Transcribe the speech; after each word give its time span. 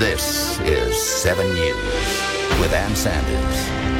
This 0.00 0.58
is 0.60 0.96
7 0.98 1.46
News 1.52 2.58
with 2.58 2.72
Ann 2.72 2.96
Sanders. 2.96 3.99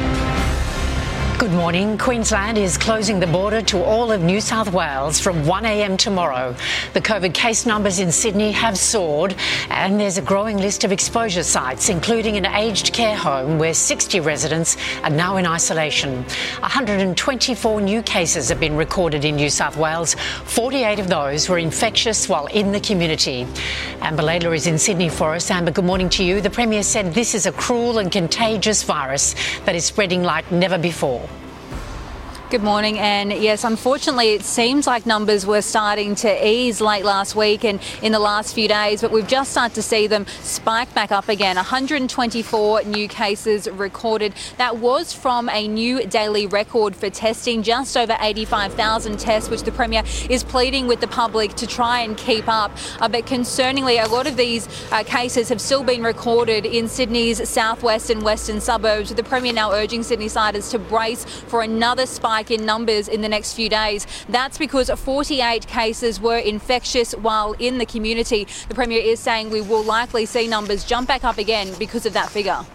Good 1.41 1.53
morning. 1.53 1.97
Queensland 1.97 2.59
is 2.59 2.77
closing 2.77 3.19
the 3.19 3.25
border 3.25 3.63
to 3.63 3.83
all 3.83 4.11
of 4.11 4.21
New 4.21 4.39
South 4.39 4.71
Wales 4.71 5.19
from 5.19 5.37
1am 5.41 5.97
tomorrow. 5.97 6.55
The 6.93 7.01
COVID 7.01 7.33
case 7.33 7.65
numbers 7.65 7.97
in 7.97 8.11
Sydney 8.11 8.51
have 8.51 8.77
soared, 8.77 9.33
and 9.71 9.99
there's 9.99 10.19
a 10.19 10.21
growing 10.21 10.57
list 10.57 10.83
of 10.83 10.91
exposure 10.91 11.41
sites, 11.41 11.89
including 11.89 12.37
an 12.37 12.45
aged 12.45 12.93
care 12.93 13.15
home 13.15 13.57
where 13.57 13.73
60 13.73 14.19
residents 14.19 14.77
are 15.01 15.09
now 15.09 15.37
in 15.37 15.47
isolation. 15.47 16.21
124 16.59 17.81
new 17.81 18.03
cases 18.03 18.47
have 18.49 18.59
been 18.59 18.75
recorded 18.75 19.25
in 19.25 19.35
New 19.35 19.49
South 19.49 19.77
Wales. 19.77 20.13
48 20.43 20.99
of 20.99 21.07
those 21.07 21.49
were 21.49 21.57
infectious 21.57 22.29
while 22.29 22.45
in 22.53 22.71
the 22.71 22.79
community. 22.79 23.47
Amber 24.01 24.21
Laidler 24.21 24.55
is 24.55 24.67
in 24.67 24.77
Sydney 24.77 25.09
for 25.09 25.33
us. 25.33 25.49
Amber, 25.49 25.71
good 25.71 25.85
morning 25.85 26.09
to 26.09 26.23
you. 26.23 26.39
The 26.39 26.51
Premier 26.51 26.83
said 26.83 27.15
this 27.15 27.33
is 27.33 27.47
a 27.47 27.51
cruel 27.51 27.97
and 27.97 28.11
contagious 28.11 28.83
virus 28.83 29.33
that 29.65 29.73
is 29.73 29.85
spreading 29.85 30.21
like 30.21 30.51
never 30.51 30.77
before. 30.77 31.27
Good 32.51 32.63
morning. 32.63 32.99
And 32.99 33.31
yes, 33.31 33.63
unfortunately, 33.63 34.33
it 34.33 34.43
seems 34.43 34.85
like 34.85 35.05
numbers 35.05 35.45
were 35.45 35.61
starting 35.61 36.15
to 36.15 36.45
ease 36.45 36.81
late 36.81 37.05
last 37.05 37.33
week 37.33 37.63
and 37.63 37.79
in 38.01 38.11
the 38.11 38.19
last 38.19 38.53
few 38.53 38.67
days, 38.67 38.99
but 38.99 39.09
we've 39.09 39.25
just 39.25 39.51
started 39.51 39.73
to 39.75 39.81
see 39.81 40.05
them 40.05 40.27
spike 40.41 40.93
back 40.93 41.13
up 41.13 41.29
again. 41.29 41.55
124 41.55 42.83
new 42.83 43.07
cases 43.07 43.69
recorded. 43.69 44.33
That 44.57 44.79
was 44.79 45.13
from 45.13 45.47
a 45.47 45.65
new 45.65 46.05
daily 46.05 46.45
record 46.45 46.93
for 46.93 47.09
testing, 47.09 47.63
just 47.63 47.95
over 47.95 48.17
85,000 48.19 49.17
tests, 49.17 49.49
which 49.49 49.63
the 49.63 49.71
Premier 49.71 50.03
is 50.29 50.43
pleading 50.43 50.87
with 50.87 50.99
the 50.99 51.07
public 51.07 51.53
to 51.53 51.65
try 51.65 52.01
and 52.01 52.17
keep 52.17 52.49
up. 52.49 52.73
Uh, 52.99 53.07
but 53.07 53.25
concerningly, 53.25 54.03
a 54.03 54.09
lot 54.09 54.27
of 54.27 54.35
these 54.35 54.67
uh, 54.91 55.03
cases 55.05 55.47
have 55.47 55.61
still 55.61 55.85
been 55.85 56.03
recorded 56.03 56.65
in 56.65 56.89
Sydney's 56.89 57.47
southwest 57.47 58.09
and 58.09 58.23
western 58.23 58.59
suburbs, 58.59 59.07
with 59.07 59.15
the 59.15 59.23
Premier 59.23 59.53
now 59.53 59.71
urging 59.71 60.01
Sydneysiders 60.01 60.69
to 60.71 60.79
brace 60.79 61.23
for 61.23 61.61
another 61.61 62.05
spike 62.05 62.40
spike 62.41 62.59
in 62.59 62.65
numbers 62.65 63.07
in 63.07 63.21
the 63.21 63.29
next 63.29 63.53
few 63.53 63.69
days. 63.69 64.07
That's 64.29 64.57
because 64.57 64.89
48 64.89 65.67
cases 65.67 66.19
were 66.19 66.37
infectious 66.37 67.13
while 67.13 67.53
in 67.59 67.77
the 67.77 67.85
community. 67.85 68.47
The 68.67 68.75
Premier 68.75 69.01
is 69.01 69.19
saying 69.19 69.49
we 69.51 69.61
will 69.61 69.83
likely 69.83 70.25
see 70.25 70.47
numbers 70.47 70.83
jump 70.83 71.07
back 71.07 71.23
up 71.23 71.37
again 71.37 71.73
because 71.77 72.05
of 72.05 72.13
that 72.13 72.29
figure. 72.29 72.65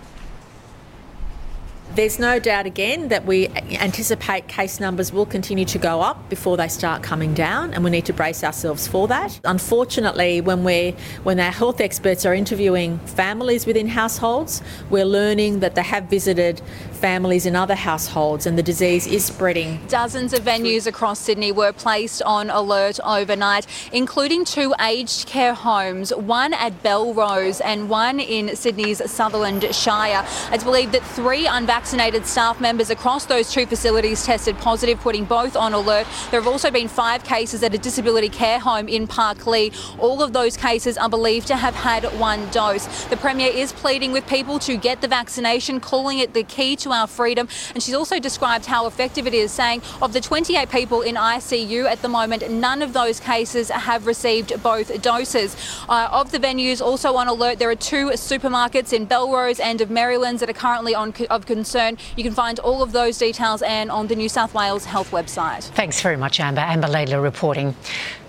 There's 1.96 2.18
no 2.18 2.38
doubt 2.38 2.66
again 2.66 3.08
that 3.08 3.24
we 3.24 3.48
anticipate 3.48 4.48
case 4.48 4.80
numbers 4.80 5.14
will 5.14 5.24
continue 5.24 5.64
to 5.64 5.78
go 5.78 6.02
up 6.02 6.28
before 6.28 6.58
they 6.58 6.68
start 6.68 7.02
coming 7.02 7.32
down, 7.32 7.72
and 7.72 7.82
we 7.82 7.90
need 7.90 8.04
to 8.04 8.12
brace 8.12 8.44
ourselves 8.44 8.86
for 8.86 9.08
that. 9.08 9.40
Unfortunately, 9.44 10.42
when 10.42 10.62
we 10.62 10.94
when 11.22 11.40
our 11.40 11.50
health 11.50 11.80
experts 11.80 12.26
are 12.26 12.34
interviewing 12.34 12.98
families 12.98 13.64
within 13.64 13.88
households, 13.88 14.60
we're 14.90 15.06
learning 15.06 15.60
that 15.60 15.74
they 15.74 15.82
have 15.82 16.04
visited 16.10 16.60
families 16.96 17.46
in 17.46 17.54
other 17.54 17.74
households 17.74 18.46
and 18.46 18.58
the 18.58 18.62
disease 18.62 19.06
is 19.06 19.24
spreading. 19.24 19.80
Dozens 19.88 20.32
of 20.32 20.42
venues 20.42 20.86
across 20.86 21.18
Sydney 21.20 21.52
were 21.52 21.72
placed 21.72 22.22
on 22.22 22.50
alert 22.50 22.98
overnight, 23.04 23.66
including 23.92 24.44
two 24.44 24.74
aged 24.80 25.26
care 25.26 25.54
homes, 25.54 26.14
one 26.14 26.52
at 26.54 26.82
Belrose 26.82 27.60
and 27.64 27.88
one 27.88 28.18
in 28.18 28.56
Sydney's 28.56 29.08
Sutherland 29.10 29.64
Shire. 29.74 30.26
It's 30.50 30.64
believed 30.64 30.92
that 30.92 31.02
three 31.02 31.46
unvaccinated 31.46 32.26
staff 32.26 32.60
members 32.60 32.90
across 32.90 33.26
those 33.26 33.52
two 33.52 33.66
facilities 33.66 34.24
tested 34.24 34.56
positive, 34.58 34.98
putting 35.00 35.24
both 35.24 35.56
on 35.56 35.72
alert. 35.74 36.06
There 36.30 36.40
have 36.40 36.48
also 36.50 36.70
been 36.70 36.88
five 36.88 37.24
cases 37.24 37.62
at 37.62 37.74
a 37.74 37.78
disability 37.78 38.28
care 38.28 38.58
home 38.58 38.88
in 38.88 39.06
Parklea. 39.06 39.72
All 39.98 40.22
of 40.22 40.32
those 40.32 40.56
cases 40.56 40.96
are 40.96 41.08
believed 41.08 41.46
to 41.48 41.56
have 41.56 41.74
had 41.74 42.04
one 42.18 42.48
dose. 42.50 42.86
The 43.06 43.16
Premier 43.16 43.48
is 43.48 43.72
pleading 43.72 44.12
with 44.12 44.26
people 44.26 44.58
to 44.60 44.76
get 44.76 45.00
the 45.00 45.08
vaccination, 45.08 45.80
calling 45.80 46.18
it 46.18 46.34
the 46.34 46.42
key 46.44 46.76
to 46.76 46.85
to 46.86 46.92
our 46.92 47.06
freedom. 47.06 47.48
And 47.74 47.82
she's 47.82 47.94
also 47.94 48.18
described 48.18 48.66
how 48.66 48.86
effective 48.86 49.26
it 49.26 49.34
is, 49.34 49.50
saying 49.50 49.82
of 50.00 50.12
the 50.12 50.20
28 50.20 50.70
people 50.70 51.02
in 51.02 51.16
ICU 51.16 51.84
at 51.84 52.00
the 52.00 52.08
moment, 52.08 52.48
none 52.50 52.80
of 52.80 52.92
those 52.92 53.18
cases 53.20 53.68
have 53.70 54.06
received 54.06 54.62
both 54.62 55.02
doses. 55.02 55.56
Uh, 55.88 56.08
of 56.12 56.30
the 56.30 56.38
venues 56.38 56.80
also 56.80 57.16
on 57.16 57.28
alert, 57.28 57.58
there 57.58 57.70
are 57.70 57.74
two 57.74 58.10
supermarkets 58.10 58.92
in 58.92 59.06
Belrose 59.06 59.60
and 59.60 59.80
of 59.80 59.90
Merrylands 59.90 60.40
that 60.40 60.48
are 60.48 60.60
currently 60.66 60.94
on 60.94 61.12
of 61.30 61.46
concern. 61.46 61.98
You 62.16 62.22
can 62.22 62.34
find 62.34 62.58
all 62.60 62.82
of 62.82 62.92
those 62.92 63.18
details 63.18 63.62
and 63.62 63.90
on 63.90 64.06
the 64.06 64.16
New 64.16 64.28
South 64.28 64.54
Wales 64.54 64.84
Health 64.84 65.10
website. 65.10 65.64
Thanks 65.74 66.00
very 66.00 66.16
much, 66.16 66.38
Amber. 66.40 66.60
Amber 66.60 66.88
Laidler 66.88 67.22
reporting. 67.22 67.74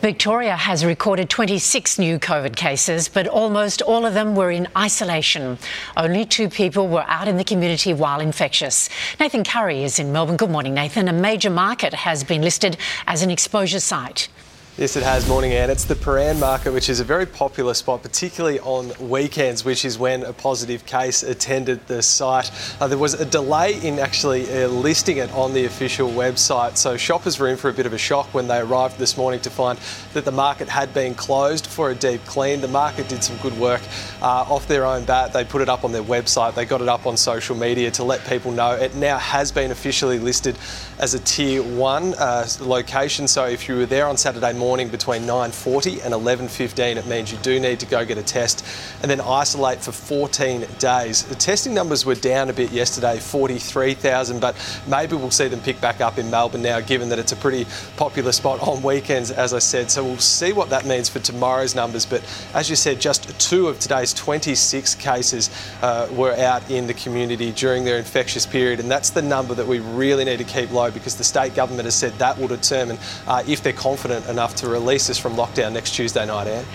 Victoria 0.01 0.55
has 0.55 0.85
recorded 0.85 1.27
26 1.27 1.97
new 1.97 2.19
COVID 2.19 2.55
cases, 2.55 3.09
but 3.09 3.27
almost 3.27 3.81
all 3.81 4.05
of 4.05 4.13
them 4.13 4.35
were 4.35 4.51
in 4.51 4.67
isolation. 4.77 5.57
Only 5.95 6.23
two 6.23 6.49
people 6.49 6.87
were 6.87 7.03
out 7.07 7.27
in 7.27 7.37
the 7.37 7.43
community 7.43 7.93
while 7.93 8.19
infectious. 8.47 8.89
Nathan 9.19 9.43
Curry 9.43 9.83
is 9.83 9.99
in 9.99 10.13
Melbourne. 10.13 10.37
Good 10.37 10.49
morning, 10.49 10.73
Nathan. 10.73 11.09
A 11.09 11.13
major 11.13 11.49
market 11.49 11.93
has 11.93 12.23
been 12.23 12.41
listed 12.41 12.77
as 13.05 13.21
an 13.21 13.29
exposure 13.29 13.81
site. 13.81 14.29
Yes, 14.77 14.95
it 14.95 15.01
has. 15.01 15.27
Morning, 15.27 15.53
Anne. 15.53 15.71
It's 15.71 15.85
the 15.85 15.95
Prahran 15.95 16.39
market, 16.39 16.71
which 16.71 16.87
is 16.87 16.99
a 16.99 17.03
very 17.03 17.25
popular 17.25 17.73
spot, 17.73 18.03
particularly 18.03 18.59
on 18.59 18.91
weekends, 18.99 19.65
which 19.65 19.83
is 19.83 19.97
when 19.97 20.21
a 20.21 20.33
positive 20.33 20.85
case 20.85 21.23
attended 21.23 21.87
the 21.87 22.03
site. 22.03 22.51
Uh, 22.79 22.87
there 22.87 22.99
was 22.99 23.15
a 23.15 23.25
delay 23.25 23.81
in 23.81 23.97
actually 23.97 24.45
uh, 24.53 24.67
listing 24.67 25.17
it 25.17 25.31
on 25.31 25.55
the 25.55 25.65
official 25.65 26.11
website, 26.11 26.77
so 26.77 26.95
shoppers 26.95 27.39
were 27.39 27.47
in 27.47 27.57
for 27.57 27.71
a 27.71 27.73
bit 27.73 27.87
of 27.87 27.93
a 27.93 27.97
shock 27.97 28.31
when 28.35 28.47
they 28.47 28.59
arrived 28.59 28.99
this 28.99 29.17
morning 29.17 29.39
to 29.39 29.49
find 29.49 29.79
that 30.13 30.25
the 30.25 30.31
market 30.31 30.69
had 30.69 30.93
been 30.93 31.15
closed 31.15 31.65
for 31.65 31.89
a 31.89 31.95
deep 31.95 32.23
clean. 32.25 32.61
The 32.61 32.67
market 32.67 33.09
did 33.09 33.23
some 33.23 33.37
good 33.37 33.57
work 33.57 33.81
uh, 34.21 34.45
off 34.47 34.67
their 34.67 34.85
own 34.85 35.05
bat. 35.05 35.33
They 35.33 35.43
put 35.43 35.63
it 35.63 35.69
up 35.69 35.85
on 35.85 35.91
their 35.91 36.03
website, 36.03 36.53
they 36.53 36.65
got 36.65 36.81
it 36.83 36.87
up 36.87 37.07
on 37.07 37.17
social 37.17 37.55
media 37.55 37.89
to 37.89 38.03
let 38.03 38.23
people 38.27 38.51
know 38.51 38.73
it 38.73 38.93
now 38.93 39.17
has 39.17 39.51
been 39.51 39.71
officially 39.71 40.19
listed 40.19 40.55
as 40.99 41.15
a 41.15 41.19
tier 41.21 41.63
one 41.63 42.13
uh, 42.19 42.47
location. 42.59 43.27
So 43.27 43.45
if 43.47 43.67
you 43.67 43.77
were 43.77 43.87
there 43.87 44.05
on 44.05 44.17
Saturday 44.17 44.53
morning, 44.53 44.66
morning 44.67 44.89
between 44.89 45.21
9.40 45.21 46.03
and 46.03 46.13
11.15. 46.13 46.97
It 46.97 47.07
means 47.07 47.31
you 47.31 47.37
do 47.37 47.57
need 47.57 47.79
to 47.79 47.85
go 47.85 48.03
get 48.03 48.17
a 48.17 48.21
test 48.21 48.65
and 49.01 49.09
then 49.09 49.21
isolate 49.21 49.79
for 49.79 49.93
14 49.93 50.65
days. 50.77 51.23
The 51.23 51.35
testing 51.35 51.73
numbers 51.73 52.05
were 52.05 52.15
down 52.15 52.49
a 52.49 52.53
bit 52.53 52.73
yesterday, 52.73 53.17
43,000, 53.17 54.41
but 54.41 54.57
maybe 54.85 55.15
we'll 55.15 55.31
see 55.31 55.47
them 55.47 55.61
pick 55.61 55.79
back 55.79 56.01
up 56.01 56.17
in 56.17 56.29
Melbourne 56.29 56.63
now, 56.63 56.81
given 56.81 57.07
that 57.07 57.17
it's 57.17 57.31
a 57.31 57.37
pretty 57.37 57.65
popular 57.95 58.33
spot 58.33 58.59
on 58.59 58.83
weekends, 58.83 59.31
as 59.31 59.53
I 59.53 59.59
said. 59.59 59.89
So 59.89 60.03
we'll 60.03 60.17
see 60.17 60.51
what 60.51 60.69
that 60.71 60.85
means 60.85 61.07
for 61.07 61.19
tomorrow's 61.19 61.73
numbers. 61.73 62.05
But 62.05 62.21
as 62.53 62.69
you 62.69 62.75
said, 62.75 62.99
just 62.99 63.39
two 63.39 63.69
of 63.69 63.79
today's 63.79 64.13
26 64.13 64.95
cases 64.95 65.49
uh, 65.81 66.09
were 66.11 66.33
out 66.33 66.69
in 66.69 66.87
the 66.87 66.93
community 66.93 67.53
during 67.53 67.85
their 67.85 67.97
infectious 67.97 68.45
period, 68.45 68.81
and 68.81 68.91
that's 68.91 69.11
the 69.11 69.21
number 69.21 69.55
that 69.55 69.65
we 69.65 69.79
really 69.79 70.25
need 70.25 70.39
to 70.39 70.43
keep 70.43 70.73
low 70.73 70.91
because 70.91 71.15
the 71.15 71.23
state 71.23 71.55
government 71.55 71.85
has 71.85 71.95
said 71.95 72.11
that 72.19 72.37
will 72.37 72.49
determine 72.49 72.97
uh, 73.27 73.41
if 73.47 73.63
they're 73.63 73.71
confident 73.71 74.27
enough 74.27 74.56
to 74.57 74.67
release 74.67 75.09
us 75.09 75.17
from 75.17 75.35
lockdown 75.35 75.73
next 75.73 75.91
Tuesday 75.91 76.25
night, 76.25 76.47
Anne. 76.47 76.65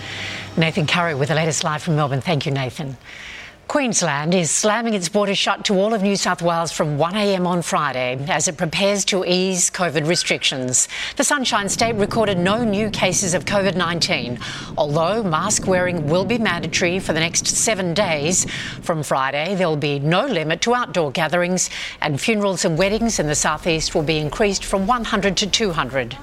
Nathan 0.57 0.87
Curry 0.87 1.15
with 1.15 1.29
the 1.29 1.35
latest 1.35 1.63
live 1.63 1.81
from 1.81 1.95
Melbourne. 1.95 2.21
Thank 2.21 2.45
you, 2.45 2.51
Nathan. 2.51 2.97
Queensland 3.67 4.35
is 4.35 4.51
slamming 4.51 4.93
its 4.93 5.09
border 5.09 5.33
shut 5.33 5.65
to 5.65 5.73
all 5.73 5.95
of 5.95 6.03
New 6.03 6.15
South 6.15 6.43
Wales 6.43 6.71
from 6.71 6.97
1am 6.97 7.47
on 7.47 7.63
Friday 7.63 8.23
as 8.29 8.47
it 8.47 8.55
prepares 8.55 9.03
to 9.05 9.25
ease 9.25 9.71
COVID 9.71 10.05
restrictions. 10.05 10.87
The 11.15 11.23
Sunshine 11.23 11.69
State 11.69 11.95
recorded 11.95 12.37
no 12.37 12.63
new 12.63 12.91
cases 12.91 13.33
of 13.33 13.45
COVID 13.45 13.75
19, 13.75 14.37
although 14.77 15.23
mask 15.23 15.65
wearing 15.65 16.07
will 16.07 16.25
be 16.25 16.37
mandatory 16.37 16.99
for 16.99 17.13
the 17.13 17.19
next 17.19 17.47
seven 17.47 17.95
days. 17.95 18.45
From 18.81 19.01
Friday, 19.01 19.55
there 19.55 19.69
will 19.69 19.75
be 19.77 19.97
no 19.97 20.27
limit 20.27 20.61
to 20.61 20.75
outdoor 20.75 21.09
gatherings, 21.09 21.71
and 22.01 22.21
funerals 22.21 22.65
and 22.65 22.77
weddings 22.77 23.17
in 23.17 23.25
the 23.25 23.33
southeast 23.33 23.95
will 23.95 24.03
be 24.03 24.19
increased 24.19 24.65
from 24.65 24.85
100 24.85 25.35
to 25.37 25.49
200. 25.49 26.15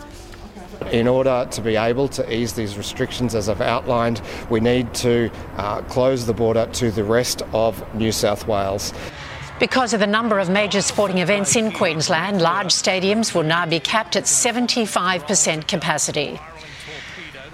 In 0.91 1.07
order 1.07 1.47
to 1.51 1.61
be 1.61 1.77
able 1.77 2.09
to 2.09 2.35
ease 2.35 2.55
these 2.55 2.77
restrictions, 2.77 3.35
as 3.35 3.49
I've 3.49 3.61
outlined, 3.61 4.21
we 4.49 4.61
need 4.61 4.93
to 4.95 5.31
uh, 5.57 5.83
close 5.83 6.27
the 6.27 6.33
border 6.33 6.67
to 6.73 6.91
the 6.91 7.05
rest 7.05 7.43
of 7.53 7.83
New 7.95 8.13
South 8.13 8.49
Wales. 8.49 8.93
Because 9.61 9.93
of 9.93 10.01
the 10.01 10.07
number 10.07 10.39
of 10.39 10.49
major 10.49 10.81
sporting 10.81 11.19
events 11.19 11.55
in 11.55 11.71
Queensland, 11.71 12.41
large 12.41 12.69
stadiums 12.69 13.35
will 13.35 13.43
now 13.43 13.67
be 13.67 13.79
capped 13.79 14.17
at 14.17 14.25
75% 14.25 15.69
capacity. 15.69 16.41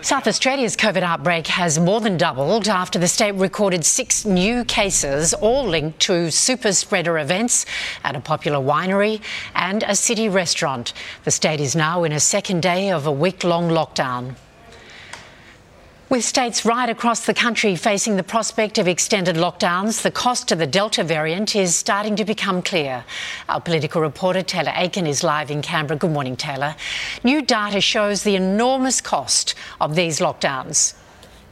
South 0.02 0.26
Australia's 0.26 0.76
COVID 0.76 1.02
outbreak 1.02 1.46
has 1.46 1.78
more 1.78 2.00
than 2.00 2.18
doubled 2.18 2.68
after 2.68 2.98
the 2.98 3.08
state 3.08 3.32
recorded 3.32 3.84
six 3.84 4.26
new 4.26 4.62
cases, 4.64 5.32
all 5.32 5.66
linked 5.66 5.98
to 6.00 6.30
super 6.30 6.72
spreader 6.72 7.18
events 7.18 7.64
at 8.04 8.14
a 8.14 8.20
popular 8.20 8.58
winery 8.58 9.22
and 9.54 9.82
a 9.84 9.96
city 9.96 10.28
restaurant. 10.28 10.92
The 11.24 11.30
state 11.30 11.60
is 11.60 11.74
now 11.74 12.04
in 12.04 12.12
a 12.12 12.20
second 12.20 12.62
day 12.62 12.90
of 12.90 13.06
a 13.06 13.12
week 13.12 13.42
long 13.42 13.70
lockdown. 13.70 14.36
With 16.08 16.24
states 16.24 16.64
right 16.64 16.88
across 16.88 17.26
the 17.26 17.34
country 17.34 17.74
facing 17.74 18.16
the 18.16 18.22
prospect 18.22 18.78
of 18.78 18.86
extended 18.86 19.34
lockdowns, 19.34 20.02
the 20.02 20.12
cost 20.12 20.52
of 20.52 20.60
the 20.60 20.66
Delta 20.66 21.02
variant 21.02 21.56
is 21.56 21.74
starting 21.74 22.14
to 22.14 22.24
become 22.24 22.62
clear. 22.62 23.04
Our 23.48 23.60
political 23.60 24.00
reporter 24.00 24.42
Taylor 24.42 24.72
Aiken 24.76 25.08
is 25.08 25.24
live 25.24 25.50
in 25.50 25.62
Canberra. 25.62 25.98
Good 25.98 26.12
morning, 26.12 26.36
Taylor. 26.36 26.76
New 27.24 27.42
data 27.42 27.80
shows 27.80 28.22
the 28.22 28.36
enormous 28.36 29.00
cost 29.00 29.56
of 29.80 29.96
these 29.96 30.20
lockdowns. 30.20 30.94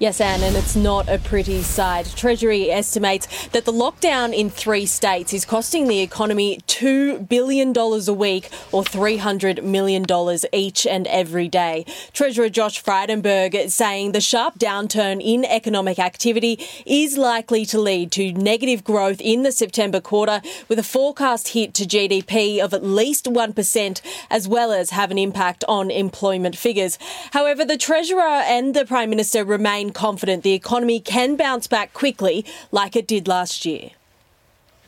Yes, 0.00 0.20
Anne, 0.20 0.42
and 0.42 0.56
it's 0.56 0.74
not 0.74 1.08
a 1.08 1.18
pretty 1.18 1.62
sight. 1.62 2.12
Treasury 2.16 2.68
estimates 2.68 3.46
that 3.48 3.64
the 3.64 3.72
lockdown 3.72 4.36
in 4.36 4.50
three 4.50 4.86
states 4.86 5.32
is 5.32 5.44
costing 5.44 5.86
the 5.86 6.00
economy 6.00 6.58
$2 6.66 7.28
billion 7.28 7.72
a 7.78 8.12
week 8.12 8.50
or 8.72 8.82
$300 8.82 9.62
million 9.62 10.04
each 10.52 10.84
and 10.84 11.06
every 11.06 11.46
day. 11.46 11.86
Treasurer 12.12 12.48
Josh 12.48 12.82
Frydenberg 12.82 13.54
is 13.54 13.72
saying 13.72 14.10
the 14.10 14.20
sharp 14.20 14.58
downturn 14.58 15.22
in 15.24 15.44
economic 15.44 16.00
activity 16.00 16.58
is 16.84 17.16
likely 17.16 17.64
to 17.64 17.78
lead 17.78 18.10
to 18.12 18.32
negative 18.32 18.82
growth 18.82 19.20
in 19.20 19.44
the 19.44 19.52
September 19.52 20.00
quarter 20.00 20.42
with 20.68 20.80
a 20.80 20.82
forecast 20.82 21.48
hit 21.48 21.72
to 21.74 21.84
GDP 21.84 22.58
of 22.58 22.74
at 22.74 22.82
least 22.82 23.26
1% 23.26 24.00
as 24.28 24.48
well 24.48 24.72
as 24.72 24.90
have 24.90 25.12
an 25.12 25.18
impact 25.18 25.62
on 25.68 25.92
employment 25.92 26.56
figures. 26.56 26.98
However, 27.30 27.64
the 27.64 27.78
Treasurer 27.78 28.42
and 28.42 28.74
the 28.74 28.84
Prime 28.84 29.08
Minister 29.08 29.44
remain 29.44 29.83
confident 29.92 30.42
the 30.42 30.52
economy 30.52 31.00
can 31.00 31.36
bounce 31.36 31.66
back 31.66 31.92
quickly 31.92 32.44
like 32.72 32.96
it 32.96 33.06
did 33.06 33.28
last 33.28 33.64
year. 33.64 33.90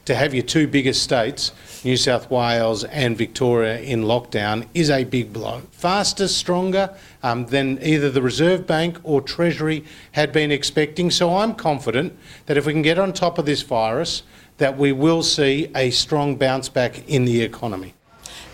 To 0.06 0.14
have 0.14 0.32
your 0.32 0.44
two 0.44 0.69
biggest 0.69 1.02
states, 1.02 1.50
New 1.84 1.96
South 1.96 2.31
Wales 2.31 2.84
and 2.84 3.19
Victoria, 3.19 3.81
in 3.81 4.04
lockdown 4.04 4.69
is 4.72 4.88
a 4.88 5.02
big 5.02 5.32
blow. 5.32 5.62
Faster, 5.72 6.28
stronger 6.28 6.96
um, 7.25 7.46
than 7.46 7.82
either 7.82 8.08
the 8.08 8.22
Reserve 8.22 8.69
Bank 8.69 9.00
or 9.02 9.20
Treasury 9.20 9.84
had 10.12 10.32
been 10.32 10.52
expecting. 10.52 11.10
So 11.10 11.37
I'm 11.37 11.54
confident 11.54 12.16
that 12.46 12.56
if 12.56 12.66
we 12.66 12.72
can 12.72 12.82
get 12.82 13.00
on 13.00 13.12
top 13.12 13.37
of 13.37 13.46
this 13.46 13.62
virus, 13.62 14.22
that 14.58 14.78
we 14.78 14.93
will 14.93 15.25
see 15.25 15.72
a 15.75 15.90
strong 15.90 16.37
bounce 16.37 16.69
back 16.69 17.08
in 17.08 17.25
the 17.25 17.43
economy. 17.43 17.94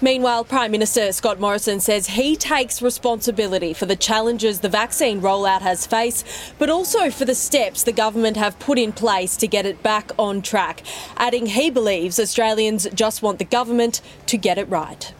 Meanwhile, 0.02 0.46
Prime 0.46 0.72
Minister 0.72 1.12
Scott 1.12 1.38
Morrison 1.38 1.78
says 1.78 2.08
he 2.08 2.34
takes 2.34 2.82
responsibility 2.82 3.72
for 3.72 3.86
the 3.86 3.94
challenges 3.94 4.58
the 4.58 4.68
vaccine 4.68 5.20
rollout 5.20 5.62
has 5.62 5.86
faced, 5.86 6.26
but 6.58 6.68
also 6.68 7.08
for 7.08 7.24
the 7.24 7.36
steps 7.36 7.84
the 7.84 7.92
government 7.92 8.36
have 8.36 8.58
put 8.58 8.80
in 8.80 8.90
place 8.92 9.36
to 9.36 9.46
get 9.46 9.64
it 9.64 9.80
back 9.80 10.10
on 10.18 10.42
track, 10.42 10.82
adding 11.16 11.46
he 11.46 11.70
believes 11.70 12.18
Australians 12.18 12.88
just 12.92 13.22
want 13.22 13.38
the 13.38 13.44
government 13.44 14.00
to 14.26 14.36
get 14.36 14.58
it 14.58 14.68
right. 14.68 15.14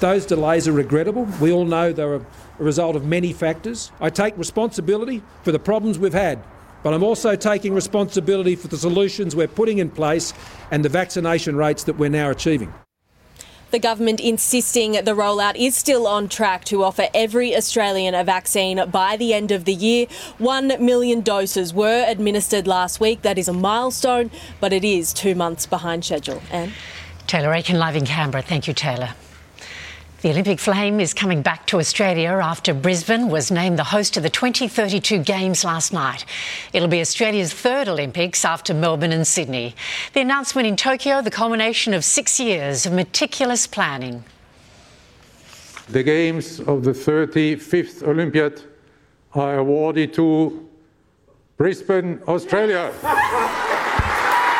Those 0.00 0.24
delays 0.24 0.66
are 0.66 0.72
regrettable. 0.72 1.24
We 1.38 1.52
all 1.52 1.66
know 1.66 1.92
they're 1.92 2.14
a 2.14 2.26
result 2.58 2.96
of 2.96 3.04
many 3.04 3.34
factors. 3.34 3.92
I 4.00 4.08
take 4.08 4.38
responsibility 4.38 5.22
for 5.42 5.52
the 5.52 5.58
problems 5.58 5.98
we've 5.98 6.14
had, 6.14 6.42
but 6.82 6.94
I'm 6.94 7.04
also 7.04 7.36
taking 7.36 7.74
responsibility 7.74 8.56
for 8.56 8.68
the 8.68 8.78
solutions 8.78 9.36
we're 9.36 9.48
putting 9.48 9.78
in 9.78 9.90
place 9.90 10.32
and 10.70 10.82
the 10.82 10.88
vaccination 10.88 11.56
rates 11.56 11.84
that 11.84 11.98
we're 11.98 12.08
now 12.08 12.30
achieving. 12.30 12.72
The 13.72 13.78
government 13.78 14.20
insisting 14.20 14.92
the 14.92 15.16
rollout 15.16 15.56
is 15.56 15.74
still 15.74 16.06
on 16.06 16.28
track 16.28 16.66
to 16.66 16.84
offer 16.84 17.08
every 17.14 17.56
Australian 17.56 18.14
a 18.14 18.22
vaccine 18.22 18.84
by 18.90 19.16
the 19.16 19.32
end 19.32 19.50
of 19.50 19.64
the 19.64 19.72
year. 19.72 20.08
One 20.36 20.68
million 20.84 21.22
doses 21.22 21.72
were 21.72 22.04
administered 22.06 22.66
last 22.66 23.00
week. 23.00 23.22
That 23.22 23.38
is 23.38 23.48
a 23.48 23.54
milestone, 23.54 24.30
but 24.60 24.74
it 24.74 24.84
is 24.84 25.14
two 25.14 25.34
months 25.34 25.64
behind 25.64 26.04
schedule. 26.04 26.42
And 26.50 26.74
Taylor 27.26 27.54
Aiken 27.54 27.78
live 27.78 27.96
in 27.96 28.04
Canberra. 28.04 28.42
Thank 28.42 28.68
you, 28.68 28.74
Taylor. 28.74 29.14
The 30.22 30.30
Olympic 30.30 30.60
flame 30.60 31.00
is 31.00 31.12
coming 31.14 31.42
back 31.42 31.66
to 31.66 31.80
Australia 31.80 32.28
after 32.28 32.72
Brisbane 32.72 33.28
was 33.28 33.50
named 33.50 33.76
the 33.76 33.82
host 33.82 34.16
of 34.16 34.22
the 34.22 34.30
2032 34.30 35.18
Games 35.18 35.64
last 35.64 35.92
night. 35.92 36.24
It'll 36.72 36.86
be 36.86 37.00
Australia's 37.00 37.52
third 37.52 37.88
Olympics 37.88 38.44
after 38.44 38.72
Melbourne 38.72 39.10
and 39.10 39.26
Sydney. 39.26 39.74
The 40.12 40.20
announcement 40.20 40.68
in 40.68 40.76
Tokyo, 40.76 41.22
the 41.22 41.30
culmination 41.32 41.92
of 41.92 42.04
six 42.04 42.38
years 42.38 42.86
of 42.86 42.92
meticulous 42.92 43.66
planning. 43.66 44.22
The 45.88 46.04
Games 46.04 46.60
of 46.60 46.84
the 46.84 46.92
35th 46.92 48.04
Olympiad 48.04 48.62
are 49.34 49.58
awarded 49.58 50.14
to 50.14 50.68
Brisbane, 51.56 52.20
Australia. 52.28 52.92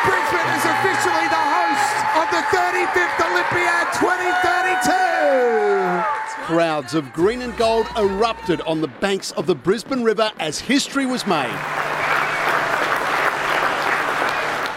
Brisbane 0.03 0.49
is 0.57 0.65
officially 0.65 1.27
the 1.29 1.52
host 1.73 2.05
of 2.17 2.29
the 2.29 2.41
35th 2.55 3.19
Olympiad 3.31 3.87
2032. 3.93 6.45
Crowds 6.45 6.93
of 6.93 7.11
green 7.13 7.41
and 7.41 7.55
gold 7.57 7.87
erupted 7.97 8.61
on 8.61 8.81
the 8.81 8.87
banks 8.87 9.31
of 9.31 9.47
the 9.47 9.55
Brisbane 9.55 10.03
River 10.03 10.31
as 10.39 10.59
history 10.59 11.05
was 11.05 11.25
made. 11.25 11.55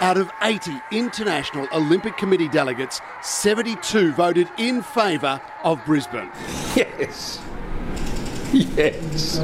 Out 0.01 0.17
of 0.19 0.31
80 0.43 0.71
International 0.93 1.67
Olympic 1.73 2.17
Committee 2.17 2.49
delegates, 2.49 3.01
72 3.23 4.13
voted 4.13 4.49
in 4.59 4.83
favour 4.83 5.41
of 5.65 5.85
Brisbane. 5.85 6.31
Yes. 6.77 7.41
Yes. 8.53 9.41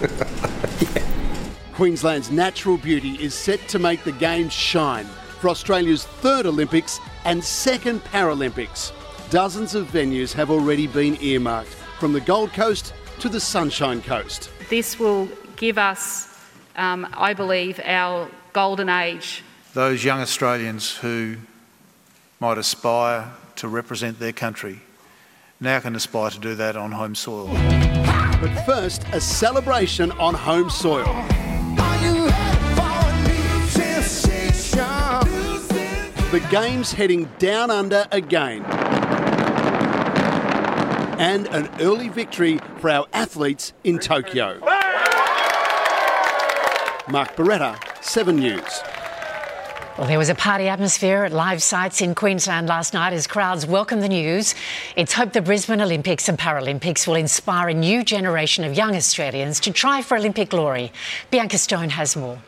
Queensland's 1.74 2.30
natural 2.30 2.78
beauty 2.78 3.12
is 3.22 3.34
set 3.34 3.60
to 3.68 3.78
make 3.78 4.02
the 4.04 4.12
Games 4.12 4.52
shine 4.52 5.06
for 5.40 5.48
Australia's 5.48 6.04
third 6.04 6.44
Olympics 6.46 7.00
and 7.24 7.42
second 7.42 8.04
Paralympics. 8.04 8.92
Dozens 9.30 9.74
of 9.74 9.86
venues 9.88 10.32
have 10.34 10.50
already 10.50 10.86
been 10.86 11.16
earmarked, 11.22 11.74
from 11.98 12.12
the 12.12 12.20
Gold 12.20 12.52
Coast 12.52 12.92
to 13.20 13.28
the 13.28 13.40
Sunshine 13.40 14.02
Coast. 14.02 14.50
This 14.68 14.98
will 14.98 15.28
give 15.56 15.78
us, 15.78 16.28
um, 16.76 17.06
I 17.14 17.34
believe, 17.34 17.80
our 17.84 18.28
golden 18.52 18.88
age. 18.88 19.42
Those 19.72 20.04
young 20.04 20.20
Australians 20.20 20.96
who 20.96 21.36
might 22.38 22.58
aspire 22.58 23.30
to 23.56 23.68
represent 23.68 24.18
their 24.18 24.32
country 24.32 24.80
now 25.60 25.78
can 25.80 25.94
aspire 25.94 26.30
to 26.30 26.38
do 26.38 26.54
that 26.54 26.76
on 26.76 26.92
home 26.92 27.14
soil. 27.14 27.48
But 28.40 28.64
first, 28.64 29.04
a 29.12 29.20
celebration 29.20 30.10
on 30.12 30.34
home 30.34 30.70
soil. 30.70 31.04
The 36.30 36.38
game's 36.48 36.92
heading 36.92 37.28
down 37.40 37.72
under 37.72 38.06
again. 38.12 38.64
And 41.18 41.48
an 41.48 41.68
early 41.80 42.08
victory 42.08 42.60
for 42.78 42.88
our 42.88 43.08
athletes 43.12 43.72
in 43.82 43.98
Tokyo. 43.98 44.60
Mark 47.10 47.34
Beretta, 47.34 47.76
7 48.00 48.36
News. 48.36 48.62
Well, 49.98 50.06
there 50.06 50.18
was 50.18 50.28
a 50.28 50.36
party 50.36 50.68
atmosphere 50.68 51.24
at 51.24 51.32
live 51.32 51.64
sites 51.64 52.00
in 52.00 52.14
Queensland 52.14 52.68
last 52.68 52.94
night 52.94 53.12
as 53.12 53.26
crowds 53.26 53.66
welcomed 53.66 54.04
the 54.04 54.08
news. 54.08 54.54
It's 54.94 55.12
hoped 55.12 55.32
the 55.32 55.42
Brisbane 55.42 55.80
Olympics 55.80 56.28
and 56.28 56.38
Paralympics 56.38 57.08
will 57.08 57.16
inspire 57.16 57.70
a 57.70 57.74
new 57.74 58.04
generation 58.04 58.62
of 58.62 58.74
young 58.74 58.94
Australians 58.94 59.58
to 59.58 59.72
try 59.72 60.00
for 60.00 60.16
Olympic 60.16 60.50
glory. 60.50 60.92
Bianca 61.32 61.58
Stone 61.58 61.90
has 61.90 62.14
more. 62.14 62.38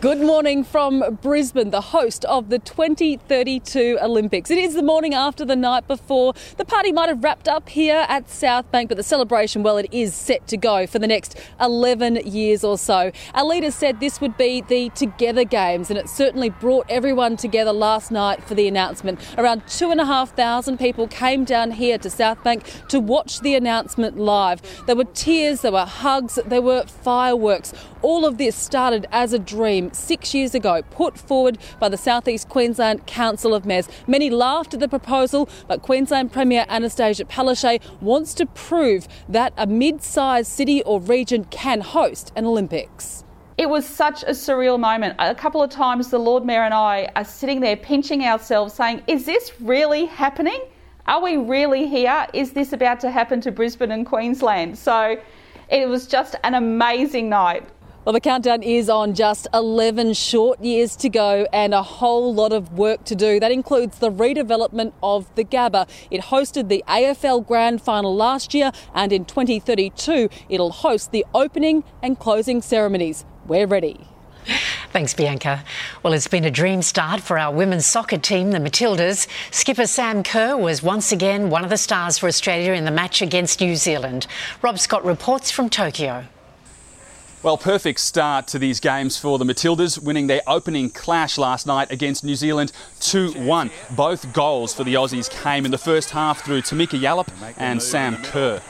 Good 0.00 0.18
morning 0.18 0.64
from 0.64 1.18
Brisbane, 1.22 1.70
the 1.70 1.80
host 1.80 2.24
of 2.24 2.48
the 2.48 2.58
2032 2.58 3.98
Olympics. 4.02 4.50
It 4.50 4.58
is 4.58 4.74
the 4.74 4.82
morning 4.82 5.14
after 5.14 5.44
the 5.44 5.54
night 5.54 5.86
before. 5.86 6.34
The 6.56 6.64
party 6.64 6.90
might 6.90 7.08
have 7.08 7.22
wrapped 7.22 7.46
up 7.46 7.68
here 7.68 8.04
at 8.08 8.28
South 8.28 8.68
Bank, 8.72 8.88
but 8.88 8.96
the 8.96 9.04
celebration, 9.04 9.62
well, 9.62 9.76
it 9.76 9.86
is 9.92 10.12
set 10.12 10.48
to 10.48 10.56
go 10.56 10.88
for 10.88 10.98
the 10.98 11.06
next 11.06 11.38
11 11.60 12.16
years 12.26 12.64
or 12.64 12.76
so. 12.76 13.12
Our 13.34 13.44
leaders 13.44 13.76
said 13.76 14.00
this 14.00 14.20
would 14.20 14.36
be 14.36 14.62
the 14.62 14.90
Together 14.96 15.44
Games, 15.44 15.90
and 15.90 15.98
it 15.98 16.08
certainly 16.08 16.50
brought 16.50 16.86
everyone 16.88 17.36
together 17.36 17.72
last 17.72 18.10
night 18.10 18.42
for 18.42 18.56
the 18.56 18.66
announcement. 18.66 19.20
Around 19.38 19.62
2,500 19.68 20.76
people 20.76 21.06
came 21.06 21.44
down 21.44 21.70
here 21.70 21.98
to 21.98 22.10
South 22.10 22.42
Bank 22.42 22.64
to 22.88 22.98
watch 22.98 23.42
the 23.42 23.54
announcement 23.54 24.18
live. 24.18 24.60
There 24.86 24.96
were 24.96 25.04
tears, 25.04 25.60
there 25.60 25.70
were 25.70 25.84
hugs, 25.84 26.40
there 26.44 26.62
were 26.62 26.84
fireworks. 26.84 27.72
All 28.02 28.26
of 28.26 28.38
this 28.38 28.56
started 28.56 29.06
as 29.12 29.32
a 29.32 29.38
dream 29.38 29.83
six 29.92 30.34
years 30.34 30.54
ago, 30.54 30.82
put 30.90 31.18
forward 31.18 31.58
by 31.80 31.88
the 31.88 31.96
Southeast 31.96 32.48
Queensland 32.48 33.06
Council 33.06 33.54
of 33.54 33.66
Mayors. 33.66 33.88
Many 34.06 34.30
laughed 34.30 34.74
at 34.74 34.80
the 34.80 34.88
proposal, 34.88 35.48
but 35.68 35.82
Queensland 35.82 36.32
Premier 36.32 36.64
Annastacia 36.68 37.26
Palaszczuk 37.28 37.80
wants 38.00 38.34
to 38.34 38.46
prove 38.46 39.08
that 39.28 39.52
a 39.56 39.66
mid-sized 39.66 40.50
city 40.50 40.82
or 40.84 41.00
region 41.00 41.44
can 41.44 41.80
host 41.80 42.32
an 42.36 42.46
Olympics. 42.46 43.24
It 43.56 43.68
was 43.68 43.86
such 43.86 44.24
a 44.24 44.30
surreal 44.30 44.80
moment. 44.80 45.14
A 45.20 45.34
couple 45.34 45.62
of 45.62 45.70
times, 45.70 46.10
the 46.10 46.18
Lord 46.18 46.44
Mayor 46.44 46.62
and 46.62 46.74
I 46.74 47.08
are 47.14 47.24
sitting 47.24 47.60
there 47.60 47.76
pinching 47.76 48.24
ourselves, 48.24 48.74
saying, 48.74 49.02
Is 49.06 49.26
this 49.26 49.52
really 49.60 50.06
happening? 50.06 50.60
Are 51.06 51.22
we 51.22 51.36
really 51.36 51.86
here? 51.86 52.26
Is 52.32 52.52
this 52.52 52.72
about 52.72 52.98
to 53.00 53.10
happen 53.10 53.40
to 53.42 53.52
Brisbane 53.52 53.92
and 53.92 54.06
Queensland? 54.06 54.76
So 54.76 55.18
it 55.68 55.88
was 55.88 56.06
just 56.06 56.34
an 56.44 56.54
amazing 56.54 57.28
night. 57.28 57.68
Well, 58.04 58.12
the 58.12 58.20
countdown 58.20 58.62
is 58.62 58.90
on 58.90 59.14
just 59.14 59.46
11 59.54 60.12
short 60.12 60.60
years 60.62 60.94
to 60.96 61.08
go 61.08 61.46
and 61.54 61.72
a 61.72 61.82
whole 61.82 62.34
lot 62.34 62.52
of 62.52 62.74
work 62.74 63.02
to 63.04 63.14
do. 63.14 63.40
That 63.40 63.50
includes 63.50 63.98
the 63.98 64.10
redevelopment 64.10 64.92
of 65.02 65.34
the 65.36 65.44
Gabba. 65.44 65.88
It 66.10 66.20
hosted 66.20 66.68
the 66.68 66.84
AFL 66.86 67.46
Grand 67.46 67.80
Final 67.80 68.14
last 68.14 68.52
year, 68.52 68.72
and 68.94 69.10
in 69.10 69.24
2032, 69.24 70.28
it'll 70.50 70.72
host 70.72 71.12
the 71.12 71.24
opening 71.34 71.82
and 72.02 72.18
closing 72.18 72.60
ceremonies. 72.60 73.24
We're 73.46 73.66
ready. 73.66 74.06
Thanks, 74.92 75.14
Bianca. 75.14 75.64
Well, 76.02 76.12
it's 76.12 76.28
been 76.28 76.44
a 76.44 76.50
dream 76.50 76.82
start 76.82 77.22
for 77.22 77.38
our 77.38 77.54
women's 77.54 77.86
soccer 77.86 78.18
team, 78.18 78.50
the 78.50 78.58
Matildas. 78.58 79.26
Skipper 79.50 79.86
Sam 79.86 80.22
Kerr 80.22 80.58
was 80.58 80.82
once 80.82 81.10
again 81.10 81.48
one 81.48 81.64
of 81.64 81.70
the 81.70 81.78
stars 81.78 82.18
for 82.18 82.26
Australia 82.26 82.74
in 82.74 82.84
the 82.84 82.90
match 82.90 83.22
against 83.22 83.62
New 83.62 83.76
Zealand. 83.76 84.26
Rob 84.60 84.78
Scott 84.78 85.06
reports 85.06 85.50
from 85.50 85.70
Tokyo. 85.70 86.26
Well, 87.44 87.58
perfect 87.58 88.00
start 88.00 88.46
to 88.48 88.58
these 88.58 88.80
games 88.80 89.18
for 89.18 89.36
the 89.36 89.44
Matildas, 89.44 89.98
winning 89.98 90.28
their 90.28 90.40
opening 90.46 90.88
clash 90.88 91.36
last 91.36 91.66
night 91.66 91.92
against 91.92 92.24
New 92.24 92.36
Zealand 92.36 92.72
2 93.00 93.32
1. 93.32 93.70
Both 93.90 94.32
goals 94.32 94.72
for 94.72 94.82
the 94.82 94.94
Aussies 94.94 95.28
came 95.28 95.66
in 95.66 95.70
the 95.70 95.76
first 95.76 96.08
half 96.08 96.42
through 96.42 96.62
Tameka 96.62 96.98
Yallop 96.98 97.28
and 97.58 97.82
Sam 97.82 98.16
Kerr. 98.22 98.62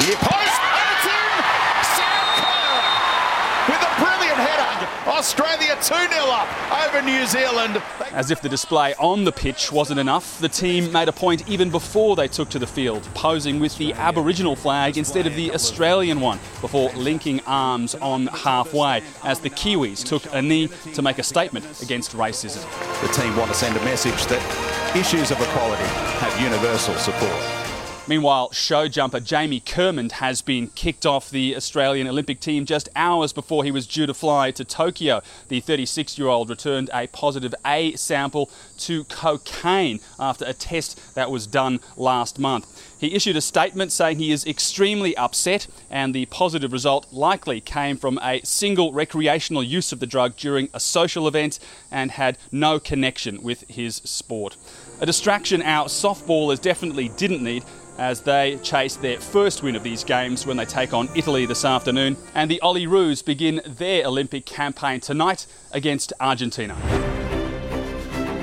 Near 0.00 0.16
post, 0.16 0.60
and 0.64 0.88
it's 0.96 1.04
in! 1.04 1.44
Sam 1.92 2.24
Kerr 2.40 3.68
with 3.68 3.82
a 3.84 3.92
brilliant 4.00 4.38
header. 4.40 5.10
Australia 5.10 5.71
2 5.82 5.94
0 5.94 6.08
up 6.26 6.48
over 6.86 7.02
New 7.02 7.26
Zealand. 7.26 7.82
As 8.12 8.30
if 8.30 8.40
the 8.40 8.48
display 8.48 8.94
on 9.00 9.24
the 9.24 9.32
pitch 9.32 9.72
wasn't 9.72 9.98
enough, 9.98 10.38
the 10.38 10.48
team 10.48 10.92
made 10.92 11.08
a 11.08 11.12
point 11.12 11.48
even 11.48 11.70
before 11.70 12.14
they 12.14 12.28
took 12.28 12.48
to 12.50 12.60
the 12.60 12.68
field, 12.68 13.02
posing 13.14 13.58
with 13.58 13.76
the 13.78 13.92
Aboriginal 13.94 14.54
flag 14.54 14.96
instead 14.96 15.26
of 15.26 15.34
the 15.34 15.52
Australian 15.52 16.20
one, 16.20 16.38
before 16.60 16.90
linking 16.90 17.40
arms 17.46 17.96
on 17.96 18.28
halfway 18.28 19.02
as 19.24 19.40
the 19.40 19.50
Kiwis 19.50 20.04
took 20.04 20.32
a 20.32 20.40
knee 20.40 20.68
to 20.94 21.02
make 21.02 21.18
a 21.18 21.24
statement 21.24 21.82
against 21.82 22.12
racism. 22.12 22.62
The 23.00 23.12
team 23.12 23.36
want 23.36 23.50
to 23.50 23.56
send 23.56 23.76
a 23.76 23.84
message 23.84 24.26
that 24.26 24.96
issues 24.96 25.32
of 25.32 25.40
equality 25.40 25.82
have 26.20 26.40
universal 26.40 26.94
support. 26.94 27.61
Meanwhile, 28.08 28.50
show 28.50 28.88
jumper 28.88 29.20
Jamie 29.20 29.60
Kermond 29.60 30.12
has 30.12 30.42
been 30.42 30.68
kicked 30.70 31.06
off 31.06 31.30
the 31.30 31.54
Australian 31.54 32.08
Olympic 32.08 32.40
team 32.40 32.66
just 32.66 32.88
hours 32.96 33.32
before 33.32 33.62
he 33.62 33.70
was 33.70 33.86
due 33.86 34.06
to 34.06 34.14
fly 34.14 34.50
to 34.50 34.64
Tokyo. 34.64 35.22
The 35.46 35.60
36 35.60 36.18
year 36.18 36.26
old 36.26 36.50
returned 36.50 36.90
a 36.92 37.06
positive 37.06 37.54
A 37.64 37.94
sample 37.94 38.50
to 38.78 39.04
cocaine 39.04 40.00
after 40.18 40.44
a 40.44 40.52
test 40.52 41.14
that 41.14 41.30
was 41.30 41.46
done 41.46 41.78
last 41.96 42.40
month. 42.40 42.91
He 43.02 43.16
issued 43.16 43.36
a 43.36 43.40
statement 43.40 43.90
saying 43.90 44.20
he 44.20 44.30
is 44.30 44.46
extremely 44.46 45.16
upset 45.16 45.66
and 45.90 46.14
the 46.14 46.26
positive 46.26 46.72
result 46.72 47.12
likely 47.12 47.60
came 47.60 47.96
from 47.96 48.16
a 48.22 48.40
single 48.44 48.92
recreational 48.92 49.64
use 49.64 49.90
of 49.90 49.98
the 49.98 50.06
drug 50.06 50.36
during 50.36 50.68
a 50.72 50.78
social 50.78 51.26
event 51.26 51.58
and 51.90 52.12
had 52.12 52.38
no 52.52 52.78
connection 52.78 53.42
with 53.42 53.68
his 53.68 53.96
sport. 53.96 54.56
A 55.00 55.06
distraction 55.06 55.62
our 55.62 55.86
softballers 55.86 56.60
definitely 56.60 57.08
didn't 57.08 57.42
need 57.42 57.64
as 57.98 58.20
they 58.20 58.60
chase 58.62 58.94
their 58.94 59.18
first 59.18 59.64
win 59.64 59.74
of 59.74 59.82
these 59.82 60.04
games 60.04 60.46
when 60.46 60.56
they 60.56 60.64
take 60.64 60.94
on 60.94 61.08
Italy 61.16 61.44
this 61.44 61.64
afternoon. 61.64 62.16
And 62.36 62.48
the 62.48 62.60
Olyroos 62.62 63.24
begin 63.24 63.62
their 63.66 64.06
Olympic 64.06 64.46
campaign 64.46 65.00
tonight 65.00 65.48
against 65.72 66.12
Argentina. 66.20 67.11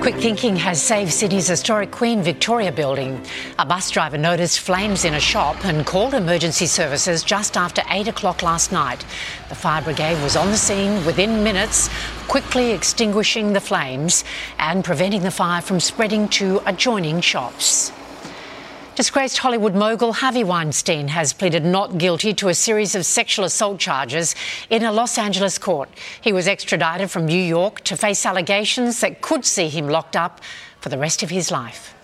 Quick 0.02 0.16
thinking 0.16 0.56
has 0.56 0.82
saved 0.82 1.12
Sydney's 1.12 1.50
historic 1.50 1.92
Queen 1.92 2.24
Victoria 2.24 2.72
building. 2.72 3.22
A 3.60 3.66
bus 3.66 3.92
driver 3.92 4.18
noticed 4.18 4.62
flames 4.62 5.04
in 5.04 5.14
a 5.14 5.20
shop 5.20 5.66
and 5.66 5.86
called 5.86 6.14
emergency 6.14 6.68
services 6.68 7.22
just 7.22 7.58
after 7.58 7.82
8 7.90 8.08
o'clock 8.08 8.42
last 8.42 8.72
night. 8.72 9.06
The 9.50 9.56
fire 9.56 9.82
brigade 9.82 10.24
was 10.24 10.38
on 10.38 10.52
the 10.52 10.58
scene 10.58 11.06
within 11.06 11.44
minutes, 11.44 11.90
quickly 12.30 12.72
extinguishing 12.72 13.52
the 13.52 13.60
flames 13.60 14.24
and 14.58 14.86
preventing 14.86 15.24
the 15.24 15.32
fire 15.32 15.62
from 15.62 15.82
spreading 15.82 16.30
to 16.30 16.62
adjoining 16.66 17.20
shops. 17.20 17.92
Disgraced 19.00 19.38
Hollywood 19.38 19.76
mogul 19.76 20.12
Harvey 20.12 20.44
Weinstein 20.44 21.08
has 21.08 21.32
pleaded 21.32 21.64
not 21.64 21.98
guilty 21.98 22.34
to 22.34 22.50
a 22.50 22.54
series 22.54 22.96
of 22.96 23.06
sexual 23.06 23.46
assault 23.46 23.80
charges 23.80 24.36
in 24.70 24.84
a 24.84 24.92
Los 24.92 25.18
Angeles 25.18 25.58
court. 25.58 25.88
He 26.20 26.34
was 26.34 26.50
extradited 26.50 27.10
from 27.10 27.26
New 27.26 27.42
York 27.42 27.80
to 27.86 27.96
face 27.96 28.26
allegations 28.26 29.00
that 29.00 29.22
could 29.22 29.46
see 29.46 29.70
him 29.70 29.88
locked 29.88 30.18
up 30.18 30.42
for 30.82 30.90
the 30.90 30.98
rest 30.98 31.24
of 31.24 31.30
his 31.30 31.50
life. 31.50 31.96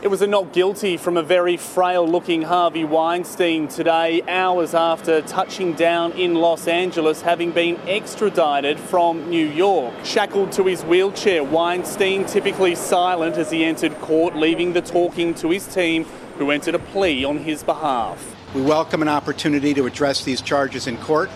It 0.00 0.06
was 0.06 0.22
a 0.22 0.28
not 0.28 0.52
guilty 0.52 0.96
from 0.96 1.16
a 1.16 1.24
very 1.24 1.56
frail 1.56 2.08
looking 2.08 2.42
Harvey 2.42 2.84
Weinstein 2.84 3.66
today, 3.66 4.22
hours 4.28 4.72
after 4.72 5.22
touching 5.22 5.72
down 5.72 6.12
in 6.12 6.36
Los 6.36 6.68
Angeles, 6.68 7.20
having 7.20 7.50
been 7.50 7.80
extradited 7.88 8.78
from 8.78 9.28
New 9.28 9.44
York. 9.44 9.92
Shackled 10.04 10.52
to 10.52 10.62
his 10.62 10.84
wheelchair, 10.84 11.42
Weinstein 11.42 12.26
typically 12.26 12.76
silent 12.76 13.38
as 13.38 13.50
he 13.50 13.64
entered 13.64 13.92
court, 14.00 14.36
leaving 14.36 14.72
the 14.72 14.82
talking 14.82 15.34
to 15.34 15.50
his 15.50 15.66
team, 15.66 16.04
who 16.38 16.52
entered 16.52 16.76
a 16.76 16.78
plea 16.78 17.24
on 17.24 17.38
his 17.38 17.64
behalf. 17.64 18.36
We 18.54 18.62
welcome 18.62 19.02
an 19.02 19.08
opportunity 19.08 19.74
to 19.74 19.86
address 19.86 20.22
these 20.22 20.40
charges 20.40 20.86
in 20.86 20.96
court. 20.98 21.28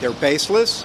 They're 0.00 0.12
baseless. 0.12 0.82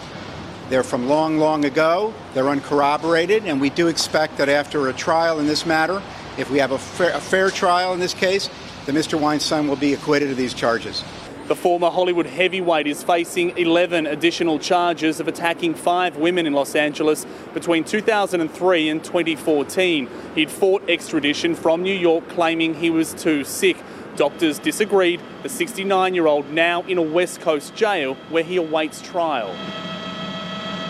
They're 0.68 0.84
from 0.84 1.08
long, 1.08 1.38
long 1.38 1.64
ago. 1.64 2.14
They're 2.34 2.50
uncorroborated, 2.50 3.46
and 3.46 3.62
we 3.62 3.70
do 3.70 3.88
expect 3.88 4.38
that 4.40 4.50
after 4.50 4.90
a 4.90 4.94
trial 4.94 5.40
in 5.40 5.48
this 5.48 5.66
matter, 5.66 6.02
if 6.38 6.50
we 6.50 6.60
have 6.60 6.72
a 6.72 6.78
fair, 6.78 7.12
a 7.12 7.20
fair 7.20 7.50
trial 7.50 7.94
in 7.94 8.00
this 8.00 8.14
case, 8.14 8.50
that 8.86 8.96
Mr. 8.96 9.20
Weinstein 9.20 9.68
will 9.68 9.76
be 9.76 9.94
acquitted 9.94 10.30
of 10.32 10.38
these 10.38 10.54
charges. 10.54 11.04
The 11.48 11.56
former 11.56 11.90
Hollywood 11.90 12.26
heavyweight 12.26 12.88
is 12.88 13.04
facing 13.04 13.58
11 13.58 14.08
additional 14.08 14.60
charges 14.60 15.20
of 15.20 15.28
attacking 15.28 15.74
five 15.74 16.16
women 16.16 16.46
in 16.46 16.54
Los 16.54 16.74
Angeles 16.74 17.26
between 17.54 17.84
2003 17.84 18.90
and 18.90 19.04
2014. 19.04 20.10
He'd 20.36 20.50
fought 20.50 20.90
extradition 20.90 21.54
from 21.54 21.84
New 21.84 21.94
York, 21.94 22.30
claiming 22.30 22.76
he 22.76 22.90
was 22.90 23.14
too 23.14 23.44
sick. 23.44 23.76
Doctors 24.16 24.58
disagreed. 24.58 25.20
The 25.42 25.50
69 25.50 26.16
year 26.16 26.28
old 26.28 26.50
now 26.50 26.84
in 26.84 26.98
a 26.98 27.02
West 27.02 27.42
Coast 27.42 27.76
jail 27.76 28.16
where 28.30 28.44
he 28.44 28.56
awaits 28.56 29.02
trial. 29.02 29.54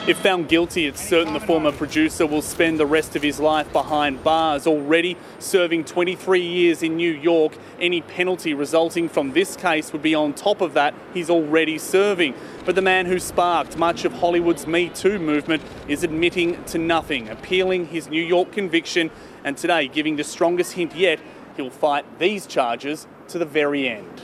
If 0.06 0.18
found 0.18 0.50
guilty, 0.50 0.86
it's 0.86 1.00
certain 1.00 1.32
the 1.32 1.40
former 1.40 1.72
producer 1.72 2.28
will 2.28 2.42
spend 2.42 2.78
the 2.78 2.86
rest 2.86 3.16
of 3.16 3.24
his 3.24 3.40
life 3.40 3.72
behind 3.72 4.22
bars. 4.22 4.68
Already 4.68 5.16
serving 5.40 5.86
23 5.86 6.42
years 6.42 6.84
in 6.84 6.98
New 6.98 7.14
York, 7.14 7.58
any 7.80 8.02
penalty 8.02 8.54
resulting 8.54 9.08
from 9.08 9.32
this 9.32 9.56
case 9.56 9.94
would 9.94 10.02
be 10.02 10.14
on 10.14 10.34
top 10.34 10.60
of 10.60 10.74
that 10.74 10.94
he's 11.14 11.30
already 11.30 11.78
serving. 11.78 12.34
But 12.66 12.76
the 12.76 12.82
man 12.82 13.06
who 13.06 13.18
sparked 13.18 13.78
much 13.78 14.04
of 14.04 14.12
Hollywood's 14.12 14.68
Me 14.68 14.90
Too 14.90 15.20
movement 15.20 15.64
is 15.88 16.04
admitting 16.04 16.62
to 16.66 16.78
nothing, 16.78 17.30
appealing 17.30 17.86
his 17.86 18.10
New 18.10 18.22
York 18.22 18.52
conviction, 18.52 19.10
and 19.46 19.56
today 19.56 19.88
giving 19.88 20.18
the 20.18 20.26
strongest 20.26 20.74
hint 20.74 20.94
yet 20.98 21.22
he'll 21.56 21.70
fight 21.70 22.20
these 22.20 22.46
charges 22.46 23.08
to 23.30 23.40
the 23.40 23.46
very 23.46 23.88
end. 23.88 24.22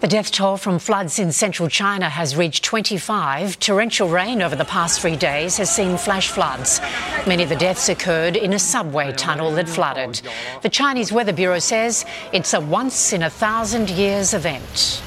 The 0.00 0.06
death 0.06 0.30
toll 0.30 0.56
from 0.56 0.78
floods 0.78 1.18
in 1.18 1.32
central 1.32 1.68
China 1.68 2.08
has 2.08 2.36
reached 2.36 2.62
25. 2.62 3.58
Torrential 3.58 4.08
rain 4.08 4.40
over 4.42 4.54
the 4.54 4.64
past 4.64 5.00
three 5.00 5.16
days 5.16 5.56
has 5.56 5.74
seen 5.74 5.96
flash 5.96 6.28
floods. 6.28 6.80
Many 7.26 7.42
of 7.42 7.48
the 7.48 7.56
deaths 7.56 7.88
occurred 7.88 8.36
in 8.36 8.52
a 8.52 8.60
subway 8.60 9.10
tunnel 9.10 9.50
that 9.56 9.68
flooded. 9.68 10.20
The 10.62 10.68
Chinese 10.68 11.10
Weather 11.10 11.32
Bureau 11.32 11.58
says 11.58 12.04
it's 12.32 12.54
a 12.54 12.60
once 12.60 13.12
in 13.12 13.24
a 13.24 13.30
thousand 13.30 13.90
years 13.90 14.34
event. 14.34 15.02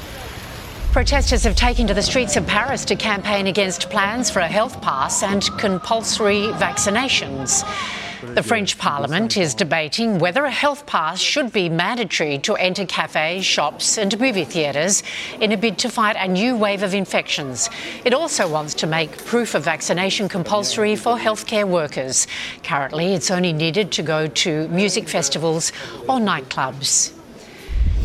Protesters 0.92 1.46
have 1.46 1.56
taken 1.56 1.88
to 1.88 1.94
the 1.94 2.02
streets 2.02 2.36
of 2.36 2.46
Paris 2.46 2.84
to 2.84 2.98
campaign 2.98 3.48
against 3.48 3.90
plans 3.90 4.30
for 4.30 4.40
a 4.40 4.48
health 4.48 4.82
pass 4.82 5.24
and 5.24 5.50
compulsory 5.58 6.48
vaccinations. 6.56 7.64
The 8.22 8.44
French 8.44 8.78
Parliament 8.78 9.36
is 9.36 9.56
debating 9.56 10.20
whether 10.20 10.46
a 10.46 10.52
health 10.52 10.86
pass 10.86 11.20
should 11.20 11.52
be 11.52 11.70
mandatory 11.70 12.38
to 12.40 12.56
enter 12.56 12.86
cafes, 12.86 13.44
shops, 13.44 13.98
and 13.98 14.20
movie 14.20 14.46
theatres 14.46 15.02
in 15.40 15.52
a 15.52 15.58
bid 15.58 15.80
to 15.80 15.90
fight 15.90 16.16
a 16.20 16.28
new 16.28 16.56
wave 16.56 16.84
of 16.84 16.94
infections. 16.94 17.68
It 18.06 18.14
also 18.14 18.48
wants 18.48 18.76
to 18.76 18.88
make 18.88 19.26
proof 19.26 19.56
of 19.56 19.64
vaccination 19.64 20.30
compulsory 20.30 20.96
for 20.96 21.18
healthcare 21.18 21.68
workers. 21.68 22.28
Currently, 22.64 23.14
it's 23.16 23.32
only 23.32 23.54
needed 23.54 23.92
to 23.94 24.04
go 24.04 24.28
to 24.28 24.68
music 24.68 25.10
festivals 25.10 25.72
or 26.08 26.20
nightclubs. 26.20 27.14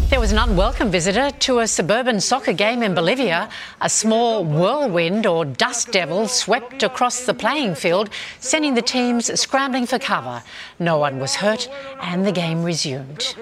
There 0.09 0.21
was 0.21 0.31
an 0.31 0.39
unwelcome 0.39 0.93
visitor 0.93 1.31
to 1.31 1.59
a 1.59 1.67
suburban 1.67 2.21
soccer 2.21 2.53
game 2.53 2.85
in 2.85 2.95
Bolivia. 2.95 3.49
A 3.81 3.91
small 3.91 4.45
whirlwind 4.45 5.27
or 5.27 5.45
dust 5.45 5.91
devil 5.91 6.29
swept 6.29 6.85
across 6.85 7.27
the 7.27 7.35
playing 7.35 7.75
field, 7.75 8.09
sending 8.39 8.75
the 8.75 8.83
teams 8.83 9.39
scrambling 9.39 9.85
for 9.85 9.99
cover. 9.99 10.45
No 10.79 10.97
one 10.99 11.19
was 11.19 11.35
hurt, 11.35 11.69
and 12.01 12.25
the 12.25 12.31
game 12.31 12.63
resumed. 12.63 13.35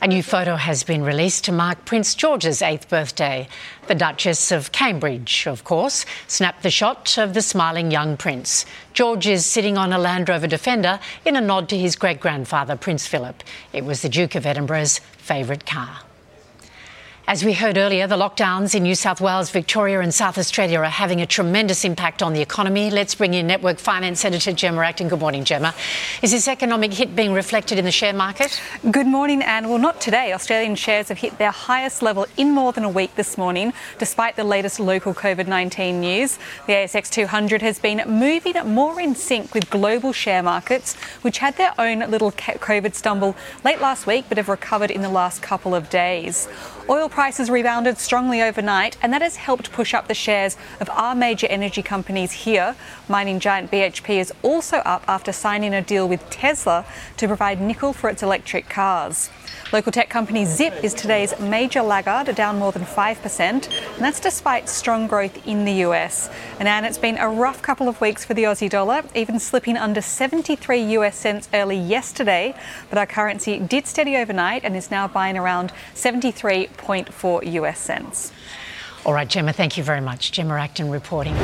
A 0.00 0.06
new 0.06 0.22
photo 0.22 0.54
has 0.54 0.84
been 0.84 1.02
released 1.02 1.44
to 1.46 1.52
mark 1.52 1.84
Prince 1.84 2.14
George's 2.14 2.62
eighth 2.62 2.88
birthday. 2.88 3.48
The 3.88 3.94
Duchess 3.94 4.52
of 4.52 4.70
Cambridge, 4.70 5.46
of 5.46 5.64
course, 5.64 6.04
snapped 6.26 6.62
the 6.62 6.70
shot 6.70 7.16
of 7.16 7.32
the 7.32 7.40
smiling 7.40 7.90
young 7.90 8.18
prince. 8.18 8.66
George 8.92 9.26
is 9.26 9.46
sitting 9.46 9.78
on 9.78 9.94
a 9.94 9.98
Land 9.98 10.28
Rover 10.28 10.46
Defender 10.46 11.00
in 11.24 11.36
a 11.36 11.40
nod 11.40 11.70
to 11.70 11.78
his 11.78 11.96
great 11.96 12.20
grandfather, 12.20 12.76
Prince 12.76 13.06
Philip. 13.06 13.42
It 13.72 13.86
was 13.86 14.02
the 14.02 14.10
Duke 14.10 14.34
of 14.34 14.44
Edinburgh's 14.44 14.98
favourite 15.16 15.64
car. 15.64 16.00
As 17.28 17.44
we 17.44 17.52
heard 17.52 17.76
earlier, 17.76 18.06
the 18.06 18.16
lockdowns 18.16 18.74
in 18.74 18.84
New 18.84 18.94
South 18.94 19.20
Wales, 19.20 19.50
Victoria, 19.50 20.00
and 20.00 20.14
South 20.14 20.38
Australia 20.38 20.78
are 20.78 20.84
having 20.84 21.20
a 21.20 21.26
tremendous 21.26 21.84
impact 21.84 22.22
on 22.22 22.32
the 22.32 22.40
economy. 22.40 22.90
Let's 22.90 23.14
bring 23.14 23.34
in 23.34 23.46
Network 23.46 23.78
Finance 23.78 24.24
Editor 24.24 24.54
Gemma 24.54 24.80
Acton. 24.80 25.08
Good 25.08 25.20
morning, 25.20 25.44
Gemma. 25.44 25.74
Is 26.22 26.30
this 26.30 26.48
economic 26.48 26.94
hit 26.94 27.14
being 27.14 27.34
reflected 27.34 27.78
in 27.78 27.84
the 27.84 27.90
share 27.90 28.14
market? 28.14 28.62
Good 28.90 29.06
morning, 29.06 29.42
Anne. 29.42 29.68
Well, 29.68 29.76
not 29.76 30.00
today. 30.00 30.32
Australian 30.32 30.74
shares 30.74 31.10
have 31.10 31.18
hit 31.18 31.36
their 31.36 31.50
highest 31.50 32.00
level 32.00 32.24
in 32.38 32.52
more 32.52 32.72
than 32.72 32.84
a 32.84 32.88
week 32.88 33.14
this 33.14 33.36
morning, 33.36 33.74
despite 33.98 34.36
the 34.36 34.44
latest 34.44 34.80
local 34.80 35.12
COVID 35.12 35.46
19 35.46 36.00
news. 36.00 36.38
The 36.66 36.72
ASX 36.72 37.10
200 37.10 37.60
has 37.60 37.78
been 37.78 38.02
moving 38.06 38.54
more 38.64 38.98
in 38.98 39.14
sync 39.14 39.52
with 39.52 39.68
global 39.68 40.14
share 40.14 40.42
markets, 40.42 40.96
which 41.20 41.36
had 41.36 41.58
their 41.58 41.74
own 41.78 41.98
little 42.10 42.32
COVID 42.32 42.94
stumble 42.94 43.36
late 43.66 43.82
last 43.82 44.06
week 44.06 44.24
but 44.30 44.38
have 44.38 44.48
recovered 44.48 44.90
in 44.90 45.02
the 45.02 45.10
last 45.10 45.42
couple 45.42 45.74
of 45.74 45.90
days. 45.90 46.48
Oil 46.90 47.10
prices 47.18 47.50
rebounded 47.50 47.98
strongly 47.98 48.40
overnight, 48.40 48.96
and 49.02 49.12
that 49.12 49.20
has 49.20 49.34
helped 49.34 49.72
push 49.72 49.92
up 49.92 50.06
the 50.06 50.14
shares 50.14 50.56
of 50.78 50.88
our 50.90 51.16
major 51.16 51.48
energy 51.48 51.82
companies 51.82 52.30
here. 52.30 52.76
Mining 53.08 53.40
giant 53.40 53.72
BHP 53.72 54.20
is 54.20 54.32
also 54.40 54.76
up 54.76 55.02
after 55.08 55.32
signing 55.32 55.74
a 55.74 55.82
deal 55.82 56.08
with 56.08 56.30
Tesla 56.30 56.84
to 57.16 57.26
provide 57.26 57.60
nickel 57.60 57.92
for 57.92 58.08
its 58.08 58.22
electric 58.22 58.68
cars. 58.68 59.30
Local 59.72 59.90
tech 59.90 60.08
company 60.08 60.44
Zip 60.44 60.82
is 60.84 60.94
today's 60.94 61.38
major 61.40 61.82
laggard, 61.82 62.34
down 62.36 62.58
more 62.58 62.70
than 62.70 62.84
5%, 62.84 63.40
and 63.40 63.64
that's 63.98 64.20
despite 64.20 64.68
strong 64.68 65.08
growth 65.08 65.44
in 65.46 65.64
the 65.64 65.84
US. 65.88 66.30
And 66.60 66.68
Anne, 66.68 66.84
it's 66.84 66.98
been 66.98 67.18
a 67.18 67.28
rough 67.28 67.60
couple 67.60 67.88
of 67.88 68.00
weeks 68.00 68.24
for 68.24 68.32
the 68.32 68.44
Aussie 68.44 68.70
dollar, 68.70 69.02
even 69.16 69.40
slipping 69.40 69.76
under 69.76 70.00
73 70.00 70.80
US 70.96 71.16
cents 71.16 71.48
early 71.52 71.76
yesterday, 71.76 72.54
but 72.88 72.96
our 72.96 73.06
currency 73.06 73.58
did 73.58 73.88
steady 73.88 74.16
overnight 74.16 74.64
and 74.64 74.76
is 74.76 74.90
now 74.90 75.08
buying 75.08 75.36
around 75.36 75.72
73.4 77.10 77.52
US 77.54 77.78
cents. 77.78 78.32
All 79.04 79.12
right, 79.12 79.28
Gemma, 79.28 79.52
thank 79.52 79.76
you 79.76 79.84
very 79.84 80.00
much. 80.00 80.32
Gemma 80.32 80.54
Acton 80.54 80.90
reporting. 80.90 81.36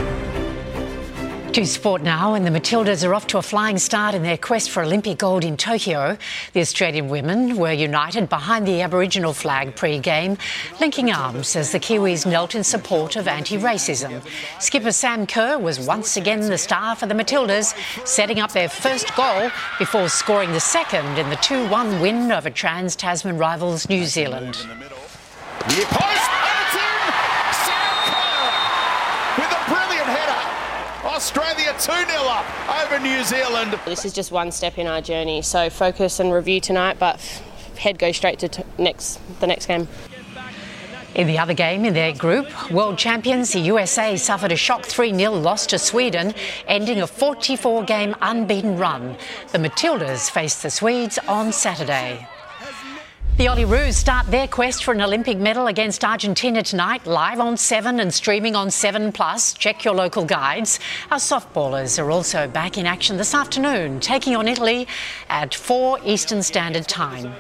To 1.54 1.64
sport 1.64 2.02
now, 2.02 2.35
and 2.35 2.44
the 2.44 2.50
Matildas 2.50 3.06
are 3.06 3.14
off 3.14 3.28
to 3.28 3.38
a 3.38 3.42
flying 3.42 3.78
start 3.78 4.16
in 4.16 4.25
their 4.25 4.37
quest 4.37 4.71
for 4.71 4.83
Olympic 4.83 5.18
gold 5.18 5.44
in 5.44 5.56
Tokyo. 5.56 6.18
The 6.52 6.61
Australian 6.61 7.09
women 7.09 7.56
were 7.56 7.71
united 7.71 8.28
behind 8.28 8.66
the 8.66 8.83
Aboriginal 8.83 9.33
flag 9.33 9.76
pre 9.76 10.00
game, 10.00 10.37
linking 10.80 11.12
arms 11.12 11.54
as 11.54 11.71
the 11.71 11.78
Kiwis 11.78 12.26
knelt 12.26 12.56
in 12.56 12.64
support 12.64 13.14
of 13.14 13.28
anti 13.28 13.56
racism. 13.56 14.21
Skipper 14.61 14.90
Sam 14.90 15.28
Kerr 15.28 15.56
was 15.56 15.78
once 15.78 16.16
again 16.16 16.40
the 16.40 16.59
star 16.59 16.97
for 16.97 17.06
the 17.06 17.14
Matildas, 17.14 17.73
setting 18.04 18.40
up 18.40 18.50
their 18.50 18.68
first 18.68 19.14
goal 19.14 19.49
before 19.78 20.09
scoring 20.09 20.50
the 20.50 20.59
second 20.59 21.06
in 21.18 21.30
the 21.30 21.37
2 21.37 21.68
1 21.68 22.00
win 22.00 22.33
over 22.33 22.50
trans 22.50 22.97
Tasman 22.97 23.38
rivals 23.38 23.88
New 23.88 24.06
Zealand. 24.06 24.66
Near 25.66 25.87
post, 25.87 26.30
and 26.30 26.56
it's 26.61 26.76
in! 26.76 27.00
Sam 27.64 27.97
Kerr 28.04 29.40
with 29.40 29.50
a 29.50 29.62
brilliant 29.66 30.09
header. 30.09 31.09
Australia 31.09 31.73
2 31.78 31.90
0 31.90 32.04
up 32.25 32.44
over 32.85 32.99
New 32.99 33.25
Zealand. 33.25 33.80
This 33.87 34.04
is 34.04 34.12
just 34.12 34.30
one 34.30 34.52
step 34.52 34.76
in 34.76 34.87
our 34.87 35.00
journey, 35.00 35.40
so 35.40 35.71
focus 35.71 36.21
and 36.21 36.35
review 36.35 36.61
tonight, 36.61 36.99
but 36.99 37.18
head 37.78 37.99
goes 37.99 38.15
straight 38.15 38.38
to 38.41 38.49
t- 38.49 38.62
next 38.76 39.19
the 39.41 39.47
next 39.47 39.65
game. 39.65 39.88
In 41.15 41.28
the 41.28 41.38
other 41.38 41.54
game 41.54 41.86
in 41.86 41.95
their 41.95 42.12
group, 42.12 42.71
world 42.71 42.99
champions 42.99 43.52
the 43.52 43.60
USA 43.60 44.19
suffered 44.19 44.52
a 44.52 44.56
shock 44.56 44.84
3 44.84 45.15
0 45.15 45.32
loss 45.32 45.65
to 45.69 45.78
Sweden, 45.78 46.34
ending 46.69 47.00
a 47.00 47.06
44 47.06 47.84
game 47.84 48.15
unbeaten 48.21 48.76
run. 48.76 49.17
The 49.52 49.58
Matildas 49.58 50.30
face 50.30 50.60
the 50.60 50.69
Swedes 50.69 51.19
on 51.26 51.52
Saturday. 51.52 52.28
The 53.36 53.47
Olyroos 53.47 53.94
start 53.94 54.28
their 54.28 54.47
quest 54.47 54.84
for 54.84 54.92
an 54.92 55.00
Olympic 55.00 55.38
medal 55.38 55.66
against 55.66 56.04
Argentina 56.04 56.62
tonight, 56.62 57.04
live 57.04 57.40
on 57.40 57.56
7 57.56 57.99
and 57.99 58.14
streaming 58.14 58.54
on 58.54 58.70
7 58.70 59.10
Plus. 59.10 59.54
Check 59.54 59.84
your 59.84 59.92
local 59.92 60.25
guides. 60.25 60.78
Our 61.10 61.18
softballers 61.18 62.00
are 62.00 62.12
also 62.12 62.47
back 62.47 62.78
in 62.78 62.86
action 62.86 63.16
this 63.16 63.34
afternoon, 63.34 63.99
taking 63.99 64.36
on 64.36 64.47
Italy 64.47 64.86
at 65.28 65.52
4 65.52 65.99
Eastern 66.04 66.44
Standard 66.44 66.86
Time. 66.86 67.34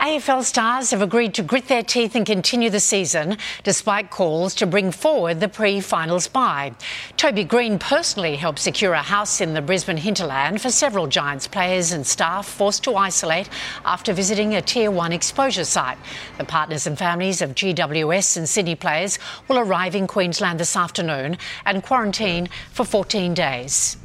AFL 0.00 0.44
stars 0.44 0.92
have 0.92 1.02
agreed 1.02 1.34
to 1.34 1.42
grit 1.42 1.66
their 1.66 1.82
teeth 1.82 2.14
and 2.14 2.24
continue 2.24 2.70
the 2.70 2.78
season, 2.78 3.36
despite 3.64 4.10
calls 4.10 4.54
to 4.54 4.64
bring 4.64 4.92
forward 4.92 5.40
the 5.40 5.48
pre-finals 5.48 6.28
bye. 6.28 6.72
Toby 7.16 7.42
Greene 7.42 7.80
personally 7.80 8.36
helped 8.36 8.60
secure 8.60 8.92
a 8.92 9.02
house 9.02 9.40
in 9.40 9.54
the 9.54 9.60
Brisbane 9.60 9.96
hinterland 9.96 10.62
for 10.62 10.70
several 10.70 11.08
Giants 11.08 11.48
players 11.48 11.90
and 11.90 12.06
staff 12.06 12.46
forced 12.46 12.84
to 12.84 12.94
isolate 12.94 13.50
after 13.84 14.12
visiting 14.12 14.54
a 14.54 14.62
Tier 14.62 14.92
1 14.92 15.12
exposure 15.12 15.64
site. 15.64 15.98
The 16.38 16.44
partners 16.44 16.86
and 16.86 16.96
families 16.96 17.42
of 17.42 17.56
GWS 17.56 18.36
and 18.36 18.48
Sydney 18.48 18.76
players 18.76 19.18
will 19.48 19.58
arrive 19.58 19.96
in 19.96 20.06
Queensland 20.06 20.60
this 20.60 20.76
afternoon 20.76 21.38
and 21.66 21.82
quarantine 21.82 22.48
for 22.70 22.84
14 22.84 23.34
days. 23.34 23.96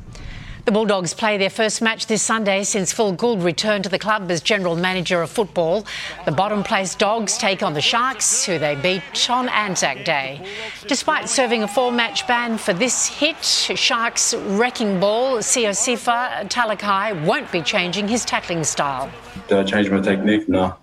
The 0.65 0.71
Bulldogs 0.71 1.13
play 1.13 1.37
their 1.37 1.49
first 1.49 1.81
match 1.81 2.07
this 2.07 2.21
Sunday 2.21 2.63
since 2.63 2.93
Phil 2.93 3.11
Gould 3.11 3.43
returned 3.43 3.83
to 3.83 3.89
the 3.89 3.99
club 3.99 4.31
as 4.31 4.39
general 4.41 4.77
manager 4.77 5.21
of 5.21 5.29
football. 5.29 5.85
The 6.23 6.31
bottom 6.31 6.63
placed 6.63 6.99
Dogs 6.99 7.37
take 7.37 7.61
on 7.61 7.73
the 7.73 7.81
Sharks, 7.81 8.45
who 8.45 8.57
they 8.57 8.75
beat 8.75 9.29
on 9.29 9.49
Anzac 9.49 10.05
Day. 10.05 10.47
Despite 10.87 11.27
serving 11.27 11.63
a 11.63 11.67
four 11.67 11.91
match 11.91 12.25
ban 12.27 12.57
for 12.57 12.71
this 12.71 13.07
hit, 13.07 13.43
Sharks 13.43 14.33
wrecking 14.33 15.01
ball 15.01 15.39
Siosifa 15.39 16.47
Talakai 16.47 17.25
won't 17.25 17.51
be 17.51 17.61
changing 17.61 18.07
his 18.07 18.23
tackling 18.23 18.63
style. 18.63 19.11
Did 19.49 19.57
I 19.57 19.63
change 19.65 19.89
my 19.89 19.99
technique? 19.99 20.47
No. 20.47 20.77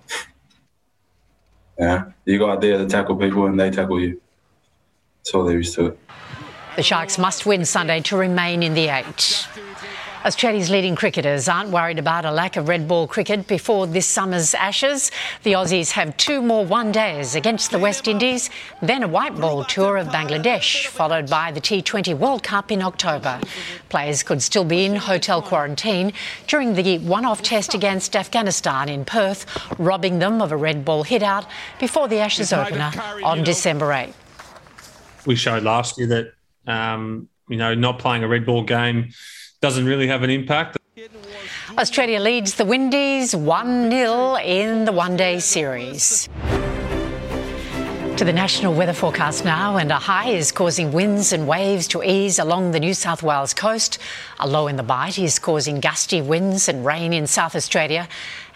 Yeah, 1.79 2.05
you 2.27 2.39
go 2.39 2.51
out 2.51 2.61
there 2.61 2.77
to 2.77 2.85
tackle 2.85 3.17
people 3.17 3.47
and 3.47 3.59
they 3.59 3.71
tackle 3.71 3.99
you. 3.99 4.21
That's 5.21 5.35
all 5.35 5.45
there 5.45 5.59
is 5.59 5.75
to 5.77 5.87
it. 5.87 5.99
The 6.77 6.83
Sharks 6.83 7.19
must 7.19 7.47
win 7.47 7.65
Sunday 7.65 8.01
to 8.03 8.17
remain 8.17 8.63
in 8.63 8.75
the 8.75 8.89
eight. 8.89 9.49
Australia's 10.23 10.69
leading 10.69 10.95
cricketers 10.95 11.49
aren't 11.49 11.71
worried 11.71 11.99
about 11.99 12.27
a 12.27 12.31
lack 12.31 12.59
of 12.59 12.69
red 12.69 12.87
ball 12.87 13.07
cricket 13.07 13.47
before 13.47 13.87
this 13.87 14.07
summer's 14.07 14.55
Ashes. 14.55 15.11
The 15.45 15.53
Aussies 15.53 15.93
have 15.93 16.15
two 16.19 16.43
more 16.43 16.67
one 16.67 16.93
days 16.93 17.35
against 17.35 17.71
the 17.71 17.79
West 17.79 18.07
Indies, 18.07 18.51
then 18.83 19.03
a 19.03 19.09
white 19.09 19.35
ball 19.35 19.65
tour 19.65 19.97
of 19.97 20.09
Bangladesh, 20.09 20.87
followed 20.89 21.31
by 21.31 21.53
the 21.53 21.61
T20 21.61 22.19
World 22.19 22.43
Cup 22.43 22.71
in 22.71 22.83
October. 22.83 23.41
Players 23.89 24.23
could 24.23 24.43
still 24.43 24.65
be 24.65 24.85
in 24.85 24.97
hotel 24.97 25.41
quarantine 25.41 26.13
during 26.47 26.75
the 26.75 26.99
one 26.99 27.25
off 27.25 27.41
test 27.41 27.73
against 27.73 28.15
Afghanistan 28.15 28.91
in 28.91 29.07
Perth, 29.07 29.47
robbing 29.79 30.19
them 30.19 30.43
of 30.43 30.53
a 30.53 30.57
red 30.57 30.85
ball 30.85 31.03
hit 31.03 31.23
out 31.23 31.47
before 31.79 32.09
the 32.09 32.19
Ashes 32.19 32.53
opener 32.53 32.93
on 33.25 33.43
December 33.43 33.91
8. 33.91 34.13
We 35.25 35.35
showed 35.35 35.63
last 35.63 35.97
year 35.97 36.09
that, 36.09 36.35
um, 36.71 37.31
you 37.49 37.57
know, 37.57 37.75
not 37.75 37.99
playing 37.99 38.23
a 38.23 38.29
red 38.29 38.45
ball 38.45 38.65
game 38.65 39.13
doesn't 39.61 39.85
really 39.85 40.07
have 40.07 40.23
an 40.23 40.31
impact. 40.31 40.79
Australia 41.77 42.19
leads 42.19 42.55
the 42.55 42.65
Windies 42.65 43.37
1 43.37 43.91
0 43.91 44.37
in 44.37 44.85
the 44.87 44.93
one 44.93 45.17
day 45.17 45.39
series. 45.39 46.29
To 48.17 48.25
the 48.25 48.33
national 48.33 48.75
weather 48.75 48.93
forecast 48.93 49.45
now, 49.45 49.77
and 49.77 49.91
a 49.91 49.95
high 49.95 50.29
is 50.29 50.53
causing 50.53 50.93
winds 50.93 51.33
and 51.33 51.47
waves 51.49 51.89
to 51.89 52.03
ease 52.03 52.39
along 52.39 52.73
the 52.73 52.81
New 52.81 52.93
South 52.93 53.23
Wales 53.23 53.55
coast. 53.55 53.99
A 54.39 54.47
low 54.47 54.67
in 54.67 54.77
the 54.77 54.83
Bight 54.83 55.19
is 55.19 55.39
causing 55.39 55.81
gusty 55.81 56.21
winds 56.21 56.69
and 56.69 56.85
rain 56.85 57.15
in 57.15 57.27
South 57.27 57.57
Australia. 57.57 58.09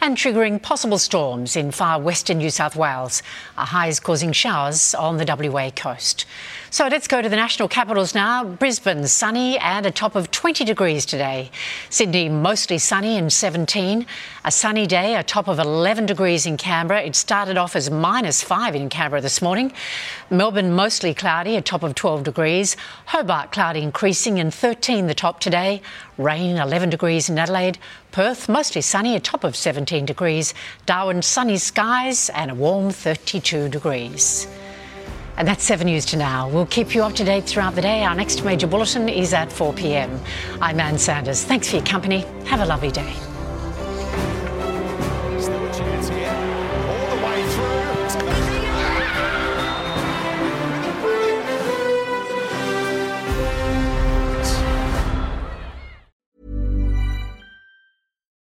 And 0.05 0.19
triggering 0.19 0.61
possible 0.61 0.99
storms 0.99 1.57
in 1.57 1.71
far 1.71 1.99
western 1.99 2.37
New 2.37 2.51
South 2.51 2.77
Wales. 2.77 3.23
A 3.57 3.65
high 3.65 3.89
is 3.89 3.99
causing 3.99 4.33
showers 4.33 4.95
on 4.95 5.17
the 5.17 5.25
WA 5.25 5.71
coast. 5.71 6.27
So 6.69 6.89
let's 6.89 7.09
go 7.09 7.23
to 7.23 7.29
the 7.29 7.37
national 7.37 7.69
capitals 7.69 8.15
now. 8.15 8.45
Brisbane, 8.45 9.07
sunny 9.07 9.57
and 9.59 9.87
a 9.87 9.91
top 9.91 10.15
of 10.15 10.31
20 10.31 10.63
degrees 10.63 11.07
today. 11.07 11.51
Sydney, 11.89 12.29
mostly 12.29 12.77
sunny 12.77 13.17
and 13.17 13.33
17. 13.33 14.05
A 14.45 14.51
sunny 14.51 14.87
day, 14.87 15.17
a 15.17 15.23
top 15.23 15.49
of 15.49 15.59
11 15.59 16.05
degrees 16.05 16.45
in 16.45 16.59
Canberra. 16.59 17.01
It 17.01 17.17
started 17.17 17.57
off 17.57 17.75
as 17.75 17.91
minus 17.91 18.43
5 18.43 18.75
in 18.75 18.91
Canberra 18.91 19.23
this 19.23 19.41
morning. 19.41 19.73
Melbourne, 20.29 20.73
mostly 20.73 21.15
cloudy, 21.15 21.57
a 21.57 21.63
top 21.63 21.83
of 21.83 21.95
12 21.95 22.25
degrees. 22.25 22.77
Hobart, 23.07 23.53
cloudy 23.53 23.81
increasing 23.81 24.39
and 24.39 24.53
13 24.53 25.07
the 25.07 25.15
top 25.15 25.41
today. 25.41 25.81
Rain, 26.19 26.57
11 26.57 26.91
degrees 26.91 27.29
in 27.29 27.39
Adelaide. 27.39 27.79
Perth, 28.13 28.49
mostly 28.49 28.81
sunny, 28.81 29.17
a 29.17 29.21
top 29.21 29.45
of 29.45 29.57
17 29.57 30.07
degrees. 30.07 30.55
Darwin, 30.87 31.23
sunny 31.23 31.59
skies 31.59 32.31
and 32.31 32.51
a 32.51 32.55
warm 32.55 32.91
32 32.91 33.69
degrees. 33.69 34.47
And 35.37 35.49
that's 35.49 35.65
7 35.65 35.87
News 35.87 36.07
to 36.07 36.17
now. 36.17 36.49
We'll 36.49 36.67
keep 36.67 36.95
you 36.95 37.03
up 37.03 37.15
to 37.15 37.25
date 37.25 37.45
throughout 37.45 37.75
the 37.75 37.83
day. 37.83 38.05
Our 38.05 38.15
next 38.15 38.45
major 38.45 38.69
bulletin 38.69 39.09
is 39.09 39.35
at 39.35 39.53
4 39.53 39.73
p.m. 39.73 40.21
I'm 40.61 40.79
Ann 40.79 40.99
Sanders. 40.99 41.43
Thanks 41.43 41.69
for 41.69 41.77
your 41.77 41.85
company. 41.85 42.25
Have 42.45 42.61
a 42.61 42.67
lovely 42.67 42.93
day. 42.93 43.34